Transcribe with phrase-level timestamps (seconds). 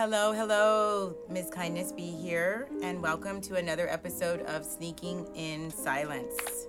[0.00, 1.50] Hello, hello, Ms.
[1.50, 6.68] Kindness Be here, and welcome to another episode of Sneaking in Silence.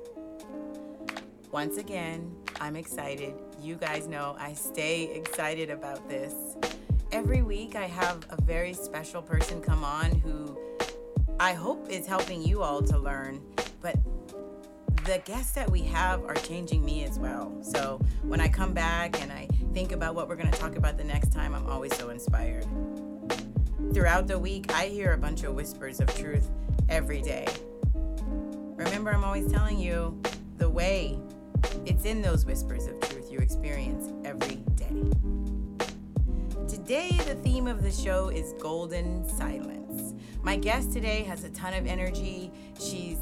[1.52, 3.36] Once again, I'm excited.
[3.62, 6.34] You guys know I stay excited about this.
[7.12, 10.58] Every week, I have a very special person come on who
[11.40, 13.44] I hope is helping you all to learn,
[13.80, 13.96] but
[15.06, 17.56] the guests that we have are changing me as well.
[17.62, 20.98] So when I come back and I think about what we're going to talk about
[20.98, 22.66] the next time, I'm always so inspired.
[23.94, 26.48] Throughout the week, I hear a bunch of whispers of truth
[26.90, 27.48] every day.
[28.76, 30.22] Remember, I'm always telling you
[30.58, 31.18] the way,
[31.86, 35.10] it's in those whispers of truth you experience every day.
[36.68, 40.14] Today, the theme of the show is golden silence.
[40.44, 42.52] My guest today has a ton of energy.
[42.80, 43.18] She's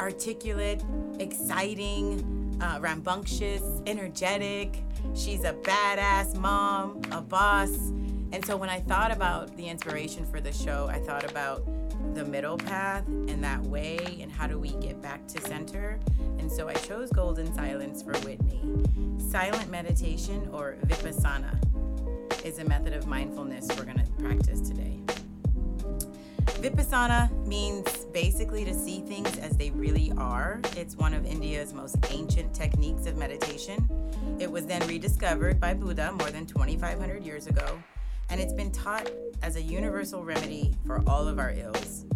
[0.00, 0.82] articulate,
[1.18, 4.82] exciting, uh, rambunctious, energetic.
[5.14, 7.92] She's a badass mom, a boss.
[8.34, 11.64] And so when I thought about the inspiration for the show, I thought about
[12.16, 16.00] the middle path and that way and how do we get back to center.
[16.40, 18.60] And so I chose golden silence for Whitney.
[19.30, 21.54] Silent meditation or vipassana
[22.44, 25.00] is a method of mindfulness we're going to practice today.
[26.60, 30.60] Vipassana means basically to see things as they really are.
[30.76, 33.88] It's one of India's most ancient techniques of meditation.
[34.40, 37.78] It was then rediscovered by Buddha more than 2,500 years ago,
[38.30, 39.10] and it's been taught
[39.42, 42.06] as a universal remedy for all of our ills.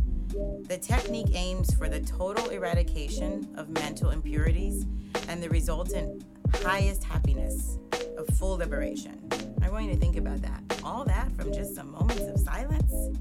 [0.69, 4.87] The technique aims for the total eradication of mental impurities
[5.29, 6.25] and the resultant
[6.57, 7.79] highest happiness
[8.17, 9.29] of full liberation.
[9.63, 10.63] I want you to think about that.
[10.85, 13.19] All that from just some moments of silence.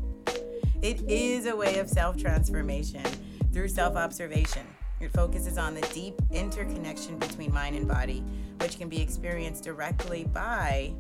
[0.82, 3.04] It is a way of self transformation
[3.52, 4.66] through self observation.
[5.00, 8.24] It focuses on the deep interconnection between mind and body,
[8.60, 10.94] which can be experienced directly by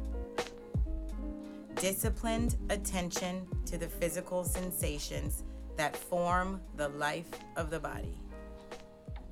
[1.79, 5.43] disciplined attention to the physical sensations
[5.75, 8.17] that form the life of the body.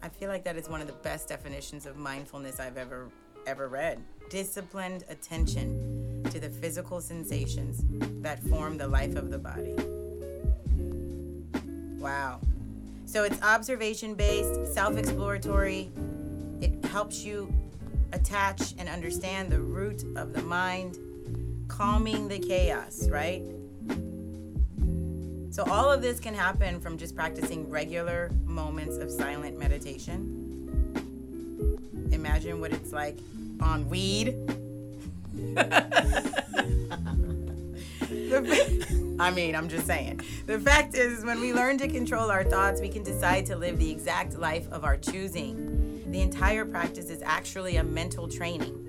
[0.03, 3.09] I feel like that is one of the best definitions of mindfulness I've ever
[3.47, 4.01] ever read.
[4.29, 7.83] Disciplined attention to the physical sensations
[8.21, 9.75] that form the life of the body.
[11.99, 12.41] Wow.
[13.05, 15.91] So it's observation based, self exploratory.
[16.61, 17.53] It helps you
[18.13, 20.97] attach and understand the root of the mind,
[21.77, 23.43] calming the chaos, right?
[25.51, 30.41] So, all of this can happen from just practicing regular moments of silent meditation.
[32.11, 33.17] Imagine what it's like
[33.61, 34.35] on weed.
[39.17, 40.21] I mean, I'm just saying.
[40.45, 43.79] The fact is, when we learn to control our thoughts, we can decide to live
[43.79, 46.03] the exact life of our choosing.
[46.11, 48.84] The entire practice is actually a mental training.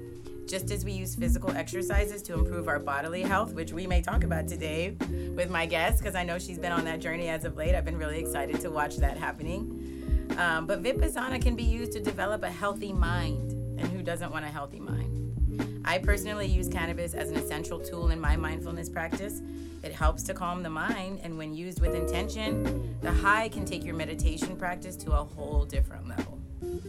[0.47, 4.23] Just as we use physical exercises to improve our bodily health, which we may talk
[4.23, 4.97] about today
[5.35, 7.75] with my guest, because I know she's been on that journey as of late.
[7.75, 10.29] I've been really excited to watch that happening.
[10.39, 13.53] Um, but Vipassana can be used to develop a healthy mind.
[13.79, 15.83] And who doesn't want a healthy mind?
[15.85, 19.43] I personally use cannabis as an essential tool in my mindfulness practice.
[19.83, 23.85] It helps to calm the mind, and when used with intention, the high can take
[23.85, 26.41] your meditation practice to a whole different level,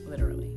[0.07, 0.56] literally.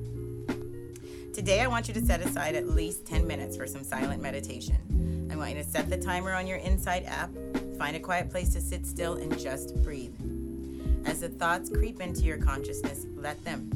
[1.32, 5.28] Today, I want you to set aside at least 10 minutes for some silent meditation.
[5.30, 7.30] I want you to set the timer on your Insight app,
[7.78, 10.12] find a quiet place to sit still, and just breathe.
[11.06, 13.70] As the thoughts creep into your consciousness, let them.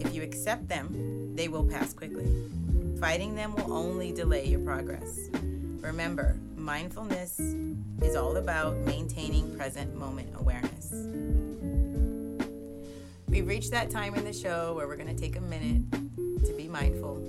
[0.00, 2.28] If you accept them, they will pass quickly.
[2.98, 5.30] Fighting them will only delay your progress.
[5.80, 7.38] Remember, mindfulness
[8.02, 10.90] is all about maintaining present moment awareness.
[13.28, 16.03] We've reached that time in the show where we're going to take a minute
[16.74, 17.22] mindful.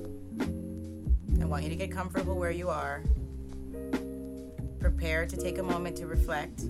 [1.39, 3.03] I want you to get comfortable where you are.
[4.79, 6.63] Prepare to take a moment to reflect.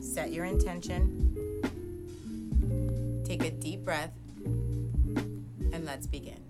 [0.00, 1.00] Set your intention.
[3.24, 4.10] Take a deep breath.
[4.44, 6.45] And let's begin.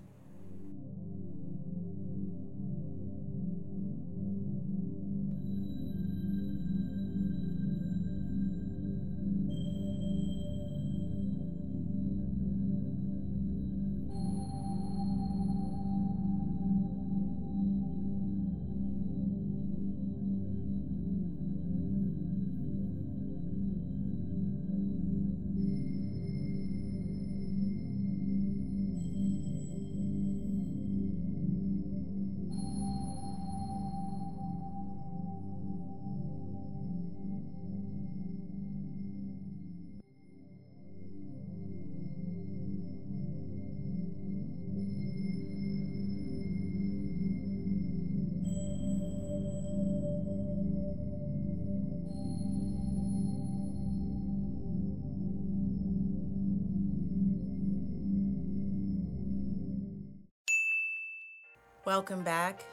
[61.87, 62.65] Welcome back.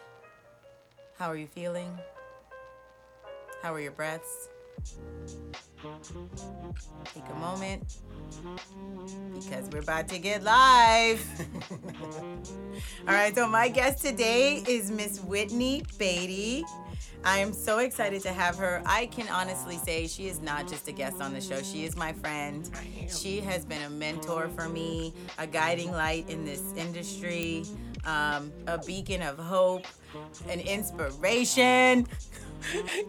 [1.17, 1.97] How are you feeling?
[3.63, 4.49] How are your breaths?
[7.15, 7.99] Take a moment
[9.33, 11.25] because we're about to get live.
[13.07, 16.65] All right, so my guest today is Miss Whitney Beatty.
[17.23, 18.83] I am so excited to have her.
[18.85, 21.97] I can honestly say she is not just a guest on the show, she is
[21.97, 22.69] my friend.
[23.09, 27.65] She has been a mentor for me, a guiding light in this industry,
[28.07, 29.87] um, a beacon of hope,
[30.49, 32.07] an inspiration.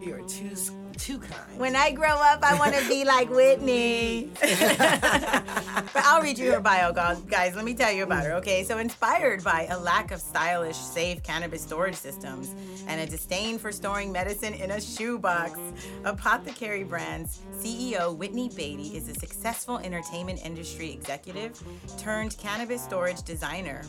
[0.00, 0.54] You're too
[0.98, 1.58] too kind.
[1.58, 4.30] When I grow up, I want to be like Whitney.
[4.40, 7.54] but I'll read you her bio, guys.
[7.54, 8.64] Let me tell you about her, okay?
[8.64, 12.54] So, inspired by a lack of stylish, safe cannabis storage systems
[12.86, 15.58] and a disdain for storing medicine in a shoebox,
[16.04, 21.62] Apothecary Brands CEO Whitney Beatty is a successful entertainment industry executive
[21.98, 23.82] turned cannabis storage designer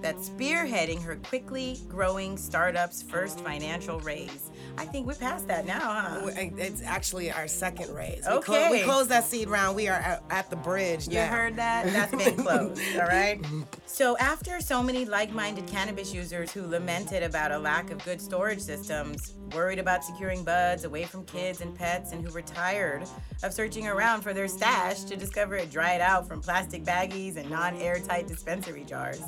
[0.00, 4.49] that's spearheading her quickly growing startup's first financial raise.
[4.78, 6.30] I think we're past that now, huh?
[6.34, 8.24] It's actually our second raise.
[8.26, 8.44] We okay.
[8.44, 9.76] Clo- we closed that seed round.
[9.76, 11.86] We are at, at the bridge You heard that?
[11.86, 13.44] That's been closed, all right?
[13.86, 18.60] So after so many like-minded cannabis users who lamented about a lack of good storage
[18.60, 23.02] systems, worried about securing buds away from kids and pets, and who were tired
[23.42, 27.50] of searching around for their stash to discover it dried out from plastic baggies and
[27.50, 29.22] non-airtight dispensary jars,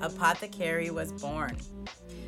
[0.00, 1.56] Apothecary was born.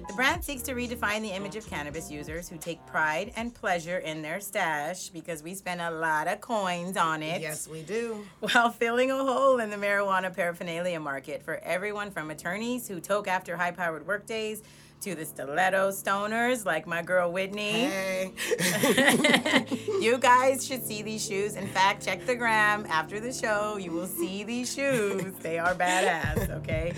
[0.08, 3.99] The brand seeks to redefine the image of cannabis users who take pride and pleasure
[3.99, 7.40] in their stash because we spend a lot of coins on it.
[7.40, 8.26] Yes, we do.
[8.40, 13.28] While filling a hole in the marijuana paraphernalia market for everyone from attorneys who toke
[13.28, 14.62] after high powered workdays
[15.02, 17.84] to the stiletto stoners like my girl Whitney.
[17.84, 18.32] Hey.
[20.00, 21.56] you guys should see these shoes.
[21.56, 23.76] In fact, check the gram after the show.
[23.78, 25.32] You will see these shoes.
[25.40, 26.93] They are badass, okay?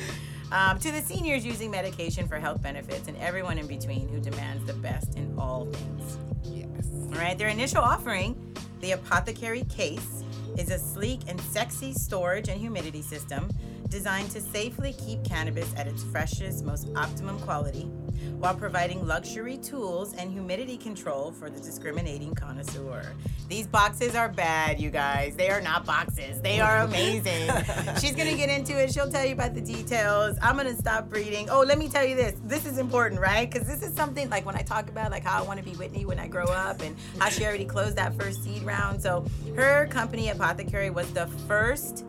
[0.55, 4.65] Um, to the seniors using medication for health benefits, and everyone in between who demands
[4.65, 6.17] the best in all things.
[6.45, 6.89] Yes.
[7.13, 10.23] All right, their initial offering, the Apothecary Case,
[10.57, 13.51] is a sleek and sexy storage and humidity system
[13.89, 17.91] designed to safely keep cannabis at its freshest, most optimum quality
[18.39, 23.13] while providing luxury tools and humidity control for the discriminating connoisseur.
[23.49, 25.37] These boxes are bad, you guys.
[25.37, 26.41] They are not boxes.
[26.41, 27.51] They are amazing.
[28.01, 28.93] She's gonna get into it.
[28.93, 30.37] She'll tell you about the details.
[30.43, 31.51] I'm gonna stop reading.
[31.51, 32.35] Oh, let me tell you this.
[32.45, 33.51] This is important, right?
[33.51, 35.77] Because this is something like when I talk about like how I want to be
[35.77, 39.03] Whitney when I grow up and how she already closed that first seed round.
[39.03, 39.25] So
[39.57, 42.05] her company Apothecary was the first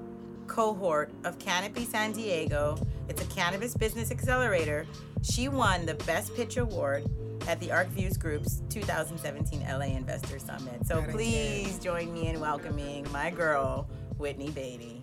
[0.48, 2.78] cohort of Canopy San Diego.
[3.10, 4.86] It's a cannabis business accelerator.
[5.22, 7.06] She won the Best Pitch Award
[7.48, 10.86] at the ArcViews Group's 2017 LA Investor Summit.
[10.86, 14.95] So please join me in welcoming my girl, Whitney Beatty.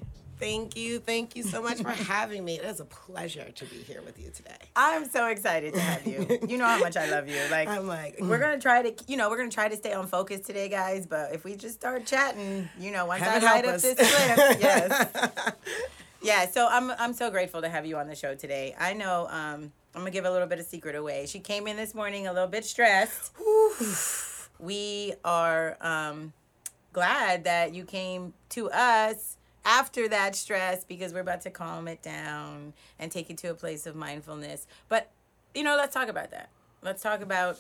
[0.43, 0.99] Thank you.
[0.99, 2.59] Thank you so much for having me.
[2.59, 4.57] It is a pleasure to be here with you today.
[4.75, 6.41] I'm so excited to have you.
[6.49, 7.37] You know how much I love you.
[7.53, 10.07] Like I'm like we're gonna try to you know, we're gonna try to stay on
[10.07, 13.67] focus today, guys, but if we just start chatting, you know, once Heaven I light
[13.67, 14.07] up this clip,
[14.61, 15.53] yes.
[16.23, 18.75] yeah, so I'm I'm so grateful to have you on the show today.
[18.79, 21.27] I know um, I'm gonna give a little bit of secret away.
[21.27, 23.33] She came in this morning a little bit stressed.
[24.59, 26.33] we are um,
[26.93, 32.03] glad that you came to us after that stress because we're about to calm it
[32.03, 34.67] down and take it to a place of mindfulness.
[34.89, 35.11] But,
[35.55, 36.51] you know, let's talk about that.
[36.83, 37.59] Let's talk about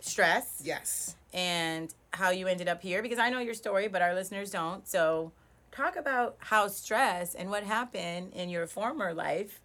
[0.00, 0.60] stress.
[0.64, 1.16] Yes.
[1.32, 4.86] And how you ended up here because I know your story, but our listeners don't.
[4.86, 5.32] So,
[5.74, 9.60] talk about how stress and what happened in your former life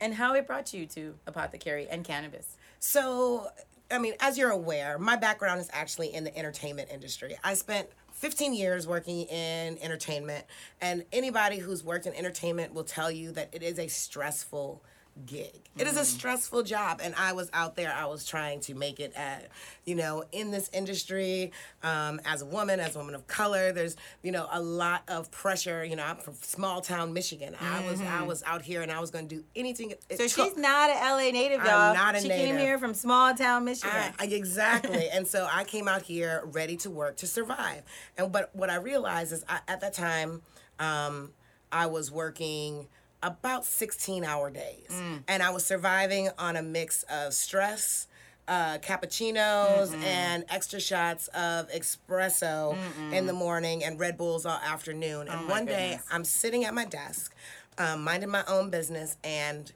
[0.00, 2.56] and how it brought you to apothecary and cannabis.
[2.80, 3.48] So,
[3.90, 7.36] I mean, as you're aware, my background is actually in the entertainment industry.
[7.44, 7.88] I spent
[8.24, 10.46] 15 years working in entertainment,
[10.80, 14.82] and anybody who's worked in entertainment will tell you that it is a stressful
[15.26, 15.52] gig.
[15.52, 15.80] Mm-hmm.
[15.80, 17.92] It is a stressful job, and I was out there.
[17.92, 19.48] I was trying to make it at,
[19.84, 21.52] you know, in this industry
[21.82, 23.72] um, as a woman, as a woman of color.
[23.72, 25.84] There's, you know, a lot of pressure.
[25.84, 27.54] You know, I'm from small town Michigan.
[27.54, 27.74] Mm-hmm.
[27.74, 28.26] I was I mm-hmm.
[28.26, 29.94] was out here, and I was going to do anything.
[30.10, 30.30] So took.
[30.30, 31.90] she's not an LA native, y'all.
[31.90, 32.46] I'm not a she native.
[32.46, 33.90] came here from small town Michigan.
[34.18, 37.82] I, I, exactly, and so I came out here ready to work to survive.
[38.16, 40.42] And but what I realized is I, at that time,
[40.78, 41.32] um,
[41.70, 42.86] I was working
[43.24, 44.88] about 16 hour days.
[44.90, 45.22] Mm.
[45.26, 48.06] And I was surviving on a mix of stress,
[48.46, 53.12] uh, cappuccinos, mm and extra shots of espresso Mm-mm.
[53.12, 55.28] in the morning and Red Bulls all afternoon.
[55.28, 55.76] And oh one goodness.
[55.76, 57.34] day I'm sitting at my desk,
[57.78, 59.72] um, minding my own business, and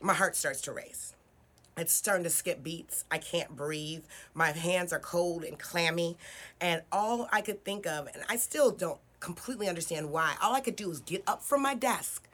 [0.00, 1.14] my heart starts to race.
[1.76, 3.04] It's starting to skip beats.
[3.10, 4.04] I can't breathe.
[4.34, 6.16] My hands are cold and clammy.
[6.60, 10.60] And all I could think of, and I still don't completely understand why, all I
[10.60, 12.28] could do was get up from my desk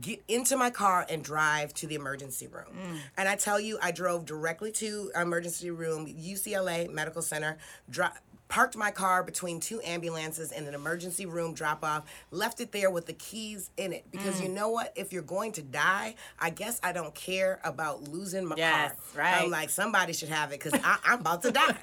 [0.00, 2.66] get into my car and drive to the emergency room.
[2.76, 2.98] Mm.
[3.16, 7.56] And I tell you, I drove directly to emergency room, UCLA Medical Center,
[7.88, 8.06] dri-
[8.48, 12.90] parked my car between two ambulances in an emergency room drop off, left it there
[12.90, 14.04] with the keys in it.
[14.10, 14.44] Because Mm.
[14.44, 14.92] you know what?
[14.96, 19.22] If you're going to die, I guess I don't care about losing my Yes, car.
[19.24, 19.42] right.
[19.42, 21.76] I'm like, somebody should have it because I'm about to die.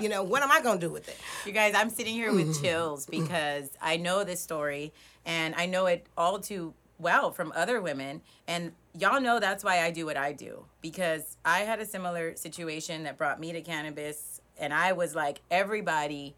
[0.00, 1.16] you know, what am I going to do with it?
[1.46, 2.48] You guys, I'm sitting here Mm-hmm.
[2.48, 4.92] with chills because I know this story
[5.24, 8.22] and I know it all too well from other women.
[8.46, 12.36] And y'all know that's why I do what I do because I had a similar
[12.36, 14.40] situation that brought me to cannabis.
[14.56, 16.36] And I was like, everybody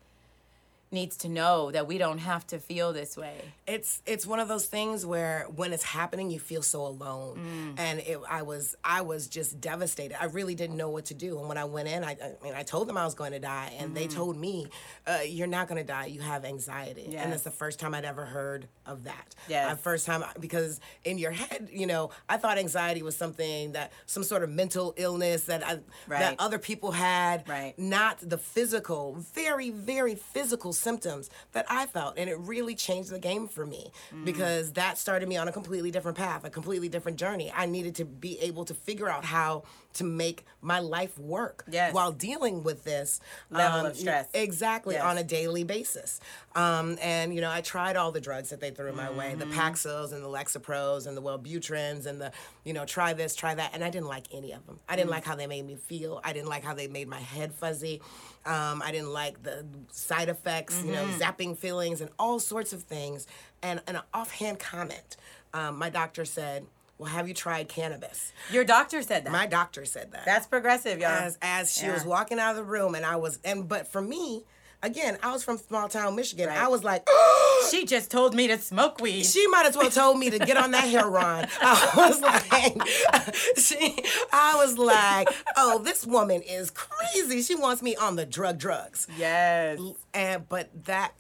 [0.95, 3.37] needs to know that we don't have to feel this way.
[3.67, 7.75] it's it's one of those things where when it's happening you feel so alone.
[7.77, 10.17] And it, i was i was just devastated.
[10.21, 11.39] I really didn't know what to do.
[11.39, 13.39] And when i went in i, I mean i told them i was going to
[13.41, 14.69] die and they told me
[15.07, 16.07] uh, you're not going to die.
[16.07, 17.17] You have anxiety.
[17.17, 19.35] And it's the first time i'd ever heard of that.
[19.49, 19.73] Yes.
[19.73, 23.93] Uh, first time because in your head you know i thought anxiety was something that
[24.07, 25.73] some sort of mental illness that I,
[26.07, 26.21] Right.
[26.21, 27.75] that other people had Right.
[27.79, 32.15] not the physical, very, very physical symptoms that I felt.
[32.17, 34.25] And it really changed the game for me Mm.
[34.25, 37.51] because that started me on a completely different path, a completely different journey.
[37.53, 41.95] I needed to be able to figure out how to make my life work Yes.
[41.95, 43.21] while dealing with this
[43.51, 44.29] um, Level of stress.
[44.35, 45.05] Exactly, Yes.
[45.05, 46.21] on a daily basis.
[46.55, 49.39] Um, and, you know, I tried all the drugs that they threw my way Mm-hmm.
[49.41, 52.33] the Paxils and the Lexapros and the Wellbutrins and the,
[52.65, 53.71] you know, try this, try that.
[53.75, 54.79] And I didn't like any of them.
[54.89, 56.21] I didn't like how they made me feel.
[56.25, 58.01] I didn't like how they made my head fuzzy.
[58.47, 61.19] Um, I didn't like the side effects, you Mm-hmm.
[61.19, 63.27] know, zapping feelings and all sorts of things.
[63.63, 65.17] And, and an offhand comment,
[65.55, 66.67] um, my doctor said,
[66.99, 68.33] Well, have you tried cannabis?
[68.53, 69.33] Your doctor said that.
[69.33, 71.11] My doctor said that That's progressive, y'all.
[71.11, 74.01] as as she was walking out of the room and I was and but for
[74.01, 74.45] me
[74.83, 76.59] again I was from small town Michigan Right.
[76.59, 77.09] I was like
[77.71, 79.25] she just told me to smoke weed.
[79.25, 83.97] she might as well told me to get on that heroin I was like she
[84.33, 89.07] I was like oh this woman is crazy she wants me on the drug drugs
[89.19, 89.81] yes.
[90.13, 91.13] and but that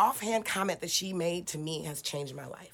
[0.00, 2.72] offhand comment that she made to me has changed my life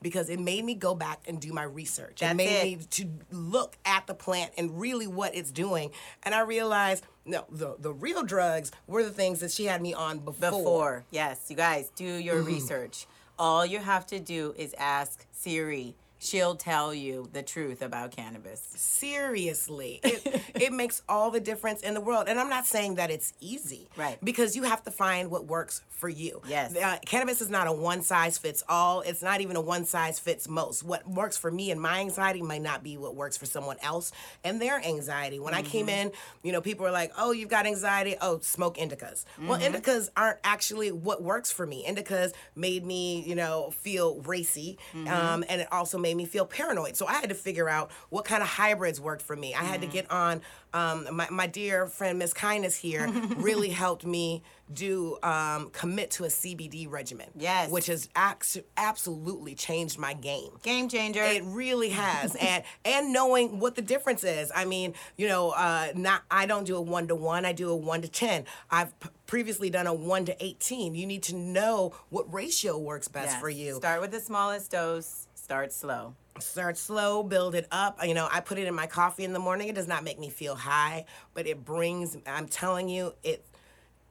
[0.00, 2.16] because it made me go back and do my research.
[2.16, 2.20] Mm.
[2.20, 2.78] That's it made it.
[2.78, 5.90] me to look at the plant and really what it's doing.
[6.22, 9.92] And I realized no, the the real drugs were the things that she had me
[9.92, 10.50] on before.
[10.50, 11.04] Before.
[11.10, 13.06] Yes, you guys, do your research.
[13.38, 15.96] All you have to do is ask Siri.
[16.20, 18.60] She'll tell you the truth about cannabis.
[18.76, 22.26] Seriously, it, it makes all the difference in the world.
[22.28, 24.18] And I'm not saying that it's easy, Right.
[24.22, 26.40] Because you have to find what works for you.
[26.46, 26.76] Yes.
[26.76, 29.00] Uh, cannabis is not a one size fits all.
[29.00, 30.82] It's not even a one size fits most.
[30.84, 34.12] What works for me and my anxiety might not be what works for someone else
[34.44, 35.38] and their anxiety.
[35.40, 35.88] When I came Mm-hmm.
[36.08, 38.16] in, you know, people were like, "Oh, you've got anxiety.
[38.20, 39.74] Oh, smoke indicas." Well, Mm-hmm.
[39.76, 41.84] indicas aren't actually what works for me.
[41.88, 45.08] Indicas made me, you know, feel racy, Mm-hmm.
[45.08, 46.96] um, and it also made me feel paranoid.
[46.96, 49.54] So I had to figure out what kind of hybrids worked for me.
[49.54, 49.92] I had to Mm-hmm.
[49.94, 50.42] get on.
[50.74, 56.24] Um, my, my dear friend Miss Kindness here really helped me do um, commit to
[56.24, 57.28] a CBD regimen.
[57.34, 57.70] Yes.
[57.70, 60.50] which has ax- absolutely changed my game.
[60.62, 61.22] Game changer.
[61.22, 64.52] It really has, and and knowing what the difference is.
[64.54, 67.46] I mean, you know, uh, not I don't do a one to one.
[67.46, 68.44] I do a one to ten.
[68.70, 70.94] I've p- previously done a one to eighteen.
[70.94, 73.40] You need to know what ratio works best Yes.
[73.40, 73.76] for you.
[73.76, 75.27] Start with the smallest dose.
[75.48, 76.14] Start slow.
[76.40, 78.04] Start slow, build it up.
[78.04, 79.68] You know, I put it in my coffee in the morning.
[79.68, 82.18] It does not make me feel high, but it brings.
[82.26, 83.42] I'm telling you, it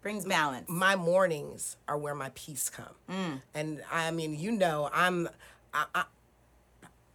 [0.01, 0.67] Brings balance.
[0.67, 2.95] my mornings are where my peace come.
[3.07, 3.41] Mm.
[3.53, 5.29] And I mean, you know, I'm
[5.75, 6.03] I, I,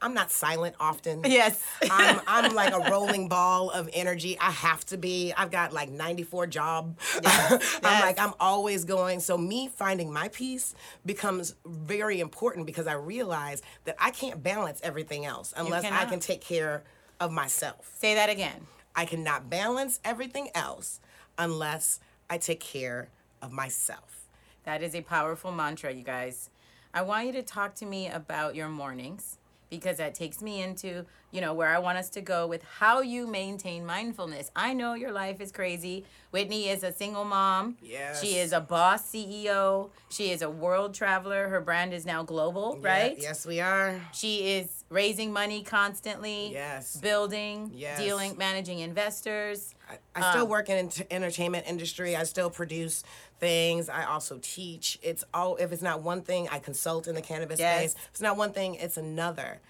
[0.02, 1.22] I'm not silent often.
[1.24, 1.62] Yes.
[1.90, 4.36] I'm I'm like a rolling ball of energy.
[4.38, 5.32] I have to be.
[5.36, 6.98] I've got like 94 job.
[7.24, 9.20] I'm like I'm always going.
[9.20, 10.74] So me finding my peace
[11.06, 16.20] becomes very important because I realize that I can't balance everything else unless I can
[16.20, 16.82] take care
[17.20, 17.90] of myself.
[17.98, 18.66] Say that again.
[18.94, 21.00] I cannot balance everything else
[21.38, 23.08] unless I take care
[23.40, 24.26] of myself.
[24.64, 26.50] That is a powerful mantra, you guys.
[26.94, 29.38] I want you to talk to me about your mornings
[29.72, 33.00] because that takes me into, you know, where I want us to go with how
[33.00, 34.50] you maintain mindfulness.
[34.54, 36.04] I know your life is crazy.
[36.30, 37.78] Whitney is a single mom.
[37.82, 38.20] Yes.
[38.22, 39.88] She is a boss CEO.
[40.10, 41.48] She is a world traveler.
[41.48, 43.16] Her brand is now global, right?
[43.18, 43.98] Yes, we are.
[44.12, 46.52] She is raising money constantly.
[46.52, 46.98] Yes.
[46.98, 47.98] Building, Yes.
[47.98, 49.74] dealing, managing investors.
[50.14, 52.14] I, still work in ent- entertainment industry.
[52.16, 53.04] I still produce
[53.40, 53.88] things.
[53.88, 54.98] I also teach.
[55.02, 57.78] It's all if it's not one thing, I consult in the cannabis Yes.
[57.78, 57.94] space.
[57.94, 59.60] If it's not one thing, it's another.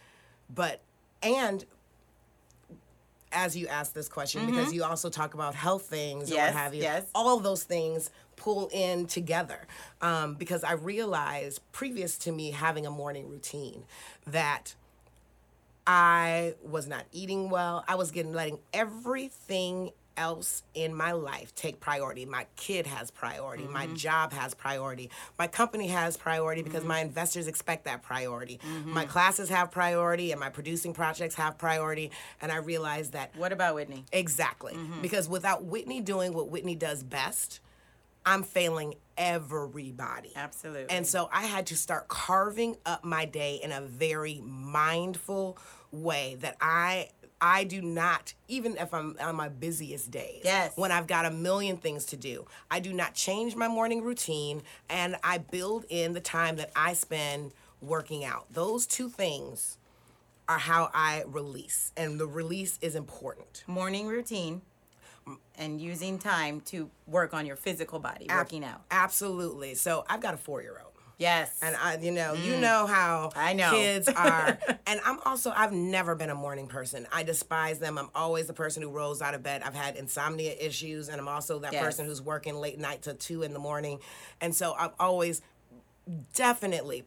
[0.55, 0.81] But
[1.23, 1.65] and
[3.35, 6.45] as you ask this question, because you also talk about health things or Mm-hmm.
[6.45, 7.05] What have you, yes.
[7.15, 9.67] all of those things pull in together.
[10.03, 13.85] Um, because I realized previous to me having a morning routine
[14.27, 14.75] that
[15.87, 17.85] I was not eating well.
[17.89, 22.25] I was getting letting everything else in my life take priority.
[22.25, 23.65] My kid has priority.
[23.65, 23.95] My mm-hmm.
[23.95, 25.11] job has priority.
[25.39, 26.89] My company has priority because mm-hmm.
[26.89, 28.61] my investors expect that priority.
[28.65, 28.93] Mm-hmm.
[28.93, 32.11] My classes have priority and my producing projects have priority.
[32.41, 34.05] And I realized that What about Whitney?
[34.13, 37.61] exactly because without Whitney doing what Whitney does best,
[38.25, 40.33] I'm failing everybody.
[40.37, 40.91] Absolutely.
[40.91, 45.59] And so I had to start carving up my day in a very mindful
[45.91, 47.11] way that I
[47.43, 50.43] I do not even if I'm on my busiest days.
[50.45, 50.73] Yes.
[50.77, 54.63] When I've got a million things to do, I do not change my morning routine
[54.89, 58.47] and I build in the time that I spend working out.
[58.53, 59.77] Those two things
[60.49, 63.65] are how I release and the release is important.
[63.67, 64.63] morning routine
[65.57, 68.83] and using time to work on your physical body, working out.
[68.91, 69.75] Absolutely.
[69.75, 70.92] So I've got a 4-year-old.
[71.23, 71.59] Yes.
[71.63, 73.37] And I, you know, you know how Mm.
[73.37, 73.71] I know.
[73.71, 74.59] kids are.
[74.87, 77.07] and I'm also, I've never been a morning person.
[77.13, 77.97] I despise them.
[77.99, 79.63] I'm always the person who rolls out of bed.
[79.65, 81.83] I've had insomnia issues, and I'm also that Yes.
[81.85, 84.01] person who's working late night to two in the morning.
[84.41, 85.41] And so I've always
[86.35, 87.05] definitely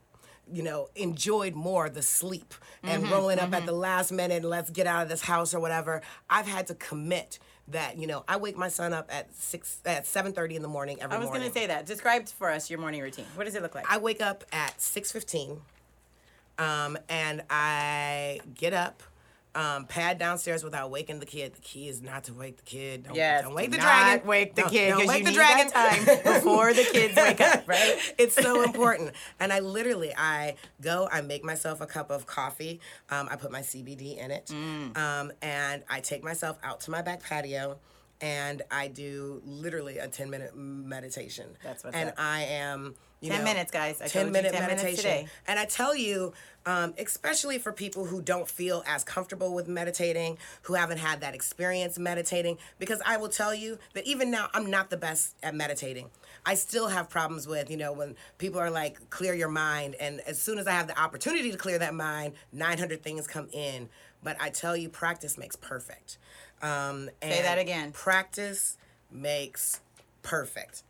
[0.52, 2.54] you know enjoyed more the sleep
[2.84, 5.54] and Mm-hmm, rolling up at the last minute and let's get out of this house
[5.56, 9.34] or whatever i've had to commit that you know i wake my son up at
[9.36, 11.86] 6 at 7.30 in the morning every I was morning to say that.
[11.86, 13.26] Describe for us your morning routine.
[13.36, 13.86] What does it look like?
[13.92, 15.62] I wake up at six fifteen,
[16.58, 19.02] um, and I get up,
[19.56, 21.54] um, pad downstairs without waking the kid.
[21.56, 23.04] The key is not to wake the kid.
[23.06, 23.44] Don't, yes.
[23.44, 24.28] don't wake the not dragon.
[24.28, 25.72] Wake the Don't- kid don't wake the dragon.
[25.72, 27.98] time before the kids wake up, right?
[28.18, 29.12] it's so important.
[29.40, 32.82] And I literally, I go, I make myself a cup of coffee.
[33.10, 34.98] Um, I put my CBD in it, Mm.
[34.98, 37.78] um, and I take myself out to my back patio.
[38.22, 41.48] And I do literally a 10 minute meditation.
[41.64, 42.16] That's what's And up.
[42.18, 44.02] I am, you 10 know, minutes, guys.
[44.02, 45.12] I 10 told you minute 10 minutes meditation.
[45.12, 45.28] today.
[45.48, 46.34] And I tell you,
[46.66, 51.36] um, especially for people who don't feel as comfortable with meditating, who haven't had that
[51.36, 55.54] experience meditating, because I will tell you that even now, I'm not the best at
[55.54, 56.10] meditating.
[56.46, 59.96] I still have problems with, you know, when people are like, clear your mind.
[60.00, 63.50] And as soon as I have the opportunity to clear that mind, 900 things come
[63.52, 63.90] in.
[64.24, 66.18] But I tell you, practice makes perfect.
[66.66, 67.92] Um, Say that again.
[67.92, 68.78] Practice
[69.12, 69.82] makes
[70.24, 70.84] perfect.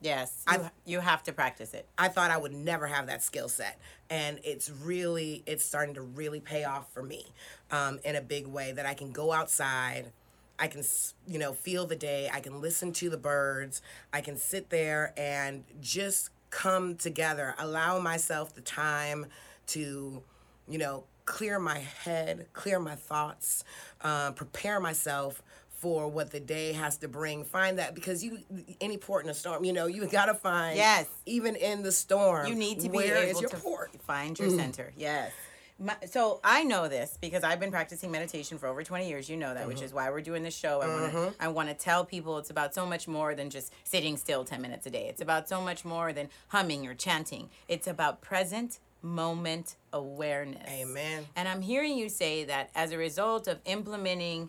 [0.00, 0.42] Yes.
[0.46, 1.86] I- You, you have to practice it.
[1.96, 3.78] I thought I would never have that skill set,
[4.10, 7.26] and it's really it's starting to really pay off for me
[7.70, 8.72] um, in a big way.
[8.72, 10.12] That I can go outside,
[10.58, 10.82] I can
[11.26, 13.80] you know feel the day, I can listen to the birds,
[14.12, 19.26] I can sit there and just come together, allow myself the time
[19.68, 20.22] to
[20.68, 23.64] you know clear my head, clear my thoughts,
[24.00, 25.42] uh, prepare myself
[25.84, 27.44] for what the day has to bring.
[27.44, 28.38] Find that because you
[28.80, 31.06] any port in a storm, you know, you gotta find Yes.
[31.26, 32.46] even in the storm.
[32.46, 33.90] You need to be where is able your to port?
[34.02, 34.56] find your mm.
[34.56, 34.92] center.
[34.96, 35.32] Yes.
[35.78, 39.28] My, so I know this because I've been practicing meditation for over 20 years.
[39.28, 39.86] You know that, which mm-hmm.
[39.86, 40.80] is why we're doing this show.
[40.80, 41.42] I want to mm-hmm.
[41.42, 44.62] I want to tell people it's about so much more than just sitting still 10
[44.62, 45.08] minutes a day.
[45.08, 47.50] It's about so much more than humming or chanting.
[47.68, 50.68] It's about present moment awareness.
[50.68, 51.26] Amen.
[51.36, 54.48] And I'm hearing you say that as a result of implementing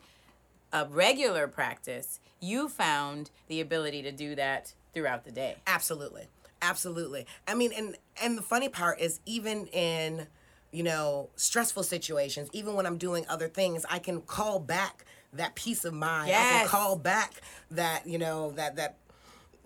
[0.73, 5.57] a regular practice, you found the ability to do that throughout the day.
[5.67, 6.27] Absolutely.
[6.61, 7.27] Absolutely.
[7.47, 10.27] I mean, and and the funny part is even in,
[10.71, 15.55] you know, stressful situations, even when I'm doing other things, I can call back that
[15.55, 16.27] peace of mind.
[16.29, 16.61] I Yes.
[16.61, 17.41] can call back
[17.71, 18.95] that, you know, that that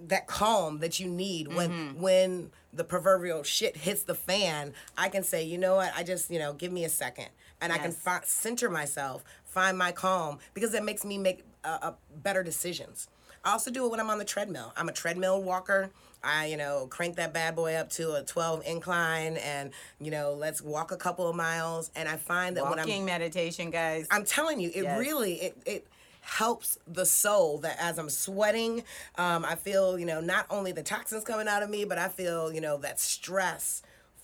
[0.07, 2.01] that calm that you need when Mm-hmm.
[2.01, 5.91] when the proverbial shit hits the fan i can say you know what?
[5.95, 7.27] I just you know give me a second.
[7.61, 11.77] And i can fi- center myself find my calm because it makes me make uh,
[11.81, 11.91] uh,
[12.23, 13.07] better decisions.
[13.43, 14.71] I also do it when i'm on the treadmill.
[14.77, 15.89] I'm a treadmill walker.
[16.23, 20.33] I you know crank that bad boy up to a 12 incline and you know
[20.33, 21.91] let's walk a couple of miles.
[21.95, 24.07] And i find that when i'm Walking meditation, guys.
[24.11, 24.99] I'm telling you, it Yes.
[24.99, 25.87] really it it
[26.29, 28.83] helps the soul that as I'm sweating,
[29.17, 32.07] um, I feel you know not only the toxins coming out of me, but I
[32.07, 33.81] feel you know that stress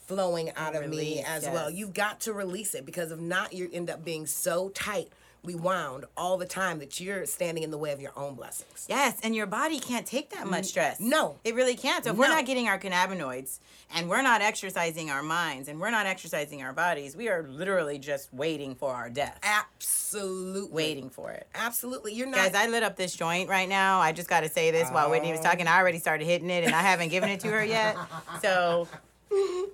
[0.08, 1.70] flowing out of me Release, as well.
[1.70, 5.10] You've got to release it because if not, you end up being so tight,
[5.54, 8.88] wound all the time that you're standing in the way of your own blessings.
[8.90, 11.00] Yes, and your body can't take that much stress.
[11.00, 11.38] no.
[11.44, 12.04] It really can't.
[12.04, 13.60] So if we're not getting our cannabinoids
[13.94, 18.00] and we're not exercising our minds and we're not exercising our bodies, we are literally
[18.00, 19.38] just waiting for our death.
[19.44, 20.72] Absolutely.
[20.74, 21.46] Waiting for it.
[21.54, 22.14] Absolutely.
[22.14, 22.38] You're not.
[22.38, 24.00] Guys, I lit up this joint right now.
[24.00, 25.68] I just got to say this while Whitney was talking.
[25.68, 27.98] I already started hitting it and I haven't given it to her yet.
[28.42, 28.88] So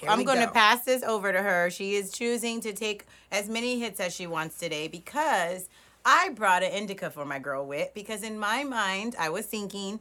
[0.00, 1.68] Here I'm going to pass this over to her.
[1.68, 5.68] She is choosing to take as many hits as she wants today because
[6.06, 10.00] I brought an indica for my girl Whit because in my mind I was thinking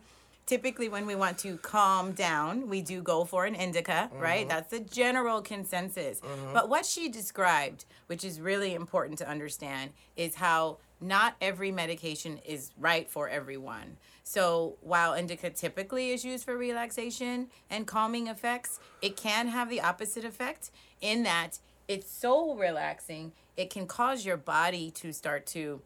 [0.50, 4.40] typically when we want to calm down, we do go for an indica, right?
[4.40, 4.50] Mm-hmm.
[4.50, 6.20] That's the general consensus.
[6.22, 6.54] Mm-hmm.
[6.54, 12.40] But what she described, which is really important to understand, is how not every medication
[12.44, 13.98] is right for everyone.
[14.24, 19.82] So while indica typically is used for relaxation and calming effects, it can have the
[19.82, 25.82] opposite effect in that it's so relaxing, it can cause your body to start to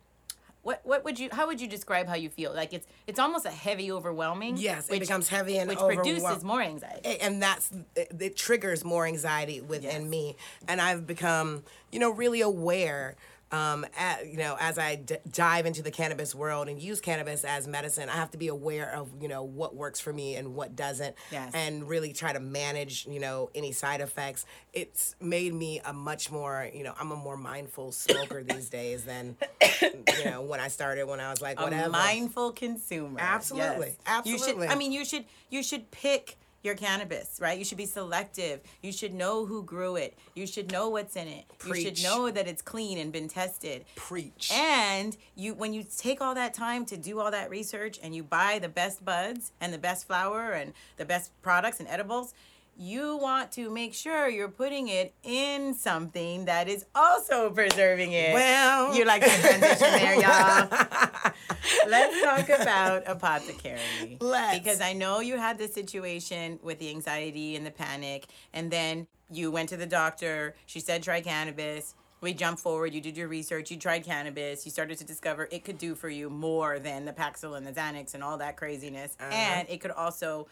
[0.63, 2.53] what what would you how would you describe how you feel?
[2.53, 4.57] Like it's it's almost a heavy overwhelming.
[4.57, 7.19] Yes, it becomes heavy and which produces more anxiety.
[7.19, 10.09] And that's it, it triggers more anxiety within Yes.
[10.09, 10.35] me
[10.67, 13.15] and i've become you know really aware
[13.53, 17.45] um, at, you know, as I d- dive into the cannabis world and use cannabis
[17.45, 20.55] as medicine, I have to be aware of you know what works for me and
[20.55, 21.51] what doesn't, Yes.
[21.53, 24.45] and really try to manage you know any side effects.
[24.73, 29.03] It's made me a much more you know I'm a more mindful smoker these days
[29.03, 29.37] than
[29.81, 31.87] you know when I started when I was like whatever.
[31.87, 33.19] a mindful consumer.
[33.21, 33.95] Absolutely.
[34.07, 34.25] Yes.
[34.25, 34.59] You should.
[34.63, 35.25] I mean, you should.
[35.51, 37.59] You should pick your cannabis, right?
[37.59, 38.61] You should be selective.
[38.81, 40.17] You should know who grew it.
[40.33, 41.45] You should know what's in it.
[41.65, 43.85] You should know that it's clean and been tested.
[43.95, 44.49] Preach.
[44.53, 48.23] And you, when you take all that time to do all that research and you
[48.23, 52.33] buy the best buds and the best flower and the best products and edibles,
[52.75, 58.33] you want to make sure you're putting it in something that is also preserving it.
[58.33, 58.95] Well.
[58.95, 60.67] you like the transition there, y'all.
[61.87, 64.17] Let's talk about apothecary.
[64.19, 64.57] Let's.
[64.57, 69.07] Because I know you had this situation with the anxiety and the panic, and then
[69.31, 70.55] you went to the doctor.
[70.65, 71.95] She said try cannabis.
[72.21, 72.93] We jump forward.
[72.93, 73.69] You did your research.
[73.69, 74.65] You tried cannabis.
[74.65, 77.73] You started to discover it could do for you more than the Paxil and the
[77.73, 79.29] Xanax and all that craziness, uh-huh.
[79.31, 80.47] and it could also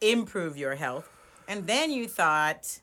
[0.00, 1.10] improve your health.
[1.48, 2.80] And then you thought,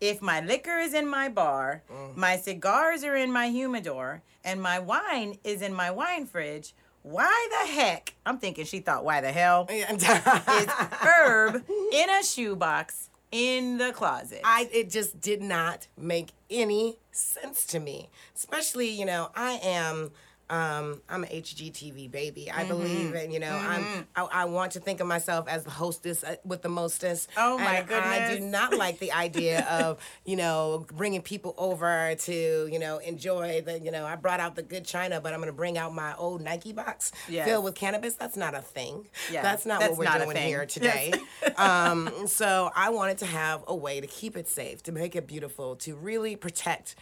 [0.00, 2.16] if my liquor is in my bar, mm.
[2.16, 7.48] my cigars are in my humidor, and my wine is in my wine fridge, why
[7.50, 8.14] the heck?
[8.24, 10.68] I'm thinking she thought, why the hell is
[11.04, 14.40] herb in a shoebox in the closet?
[14.44, 18.08] I it just did not make any sense to me.
[18.36, 20.12] Especially, you know, I am
[20.52, 22.50] um, I'm an HGTV baby.
[22.50, 22.68] I Mm-hmm.
[22.68, 26.22] believe in, you know, I'm I, I want to think of myself as the hostess
[26.22, 27.30] uh, with the mostest.
[27.38, 32.14] Oh, my and I do not like the idea of, you know, bringing people over
[32.14, 35.40] to, you know, enjoy the, you know, I brought out the good china, but I'm
[35.40, 37.46] going to bring out my old Nike box Yes.
[37.48, 38.14] filled with cannabis.
[38.14, 39.08] That's not a thing.
[39.32, 41.14] Yeah, That's not that's what we're not doing here today.
[41.56, 45.26] um, so I wanted to have a way to keep it safe, to make it
[45.26, 46.94] beautiful, to really protect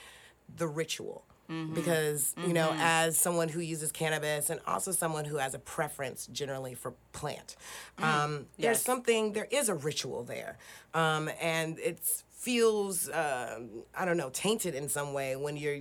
[0.56, 1.24] the ritual.
[1.50, 1.74] Mm-hmm.
[1.74, 6.26] Because, you know, as someone who uses cannabis and also someone who has a preference
[6.28, 7.56] generally for plant,
[7.98, 8.78] um, there's Mm.
[8.78, 8.82] Yes.
[8.82, 10.58] something, there is a ritual there.
[10.94, 15.80] Um, and it's feels um, I don't know tainted in some way when you're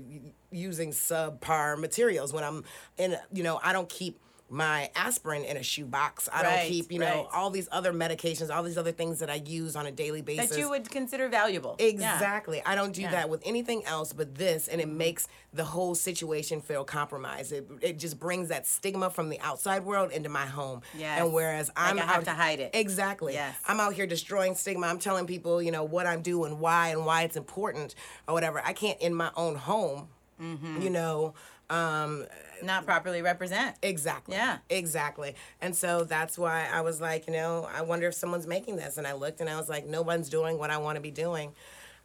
[0.52, 2.34] using subpar materials.
[2.34, 2.66] When I'm
[2.98, 4.20] in, you know, I don't keep
[4.52, 6.28] my aspirin in a shoebox.
[6.34, 7.28] I Right, don't keep, you know, right.
[7.34, 10.50] all these other medications, all these other things that I use on a daily basis.
[10.50, 11.76] that you would consider valuable.
[11.80, 11.86] Yeah.
[11.88, 12.62] Exactly.
[12.66, 13.12] I don't do Yeah.
[13.12, 17.52] that with anything else but this, and it makes the whole situation feel compromised.
[17.52, 20.82] It, it just brings that stigma from the outside world into my home.
[20.98, 21.22] Yes.
[21.22, 22.72] And whereas I'm I have out- to hide it.
[22.74, 23.34] Exactly.
[23.34, 23.56] Yes.
[23.68, 24.88] I'm out here destroying stigma.
[24.88, 27.94] I'm telling people, you know, what I'm doing, why, and why it's important,
[28.28, 28.62] or whatever.
[28.66, 30.10] I can't in my own home.
[30.42, 30.82] Mm-hmm.
[30.82, 31.34] You know.
[31.70, 32.26] Um,
[32.64, 33.76] Not properly represent.
[33.82, 34.36] Exactly.
[34.36, 34.58] Yeah.
[34.70, 35.36] Exactly.
[35.62, 38.98] And so that's why I was like, you know, I wonder if someone's making this.
[38.98, 41.12] And I looked and I was like, no one's doing what I want to be
[41.12, 41.54] doing.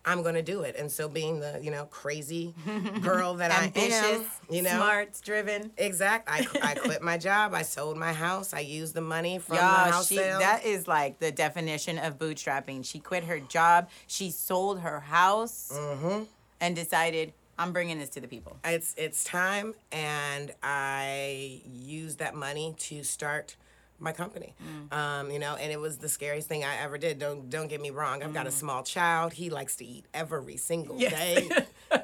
[0.06, 0.76] I'm going to do it.
[0.78, 2.54] And so being the, you know, crazy
[3.00, 4.68] girl that i am you know.
[4.68, 5.70] smart, driven.
[5.78, 6.28] Exact.
[6.30, 7.54] I, I quit my job.
[7.54, 8.52] I sold my house.
[8.52, 10.40] I used the money from the Y'all, house she, sale.
[10.40, 12.84] that is like the definition of bootstrapping.
[12.84, 13.88] She quit her job.
[14.06, 16.24] She sold her house Mm-hmm.
[16.60, 18.58] and decided, I'm bringing this to the people.
[18.64, 23.56] it's it's time and i use that money to start
[24.04, 24.54] my company.
[24.62, 24.92] Mm.
[24.96, 27.18] um, you know and it was the scariest thing i ever did.
[27.18, 28.22] Don't don't get me wrong.
[28.22, 28.34] I've Mm.
[28.34, 29.32] got a small child.
[29.32, 31.12] He likes to eat every single Yes.
[31.12, 31.48] day.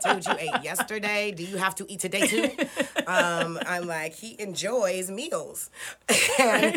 [0.05, 1.33] Dude you ate yesterday.
[1.33, 2.51] Do you have to eat today too?
[3.07, 5.71] Um, i'm like he enjoys meals.
[6.39, 6.77] And,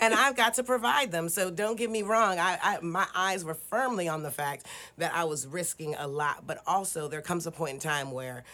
[0.00, 1.28] and i've got to provide them.
[1.28, 2.38] So don't get me wrong.
[2.38, 4.66] I, I my eyes were firmly on the fact
[4.98, 6.46] that i was risking a lot.
[6.46, 8.44] But also there comes a point in time where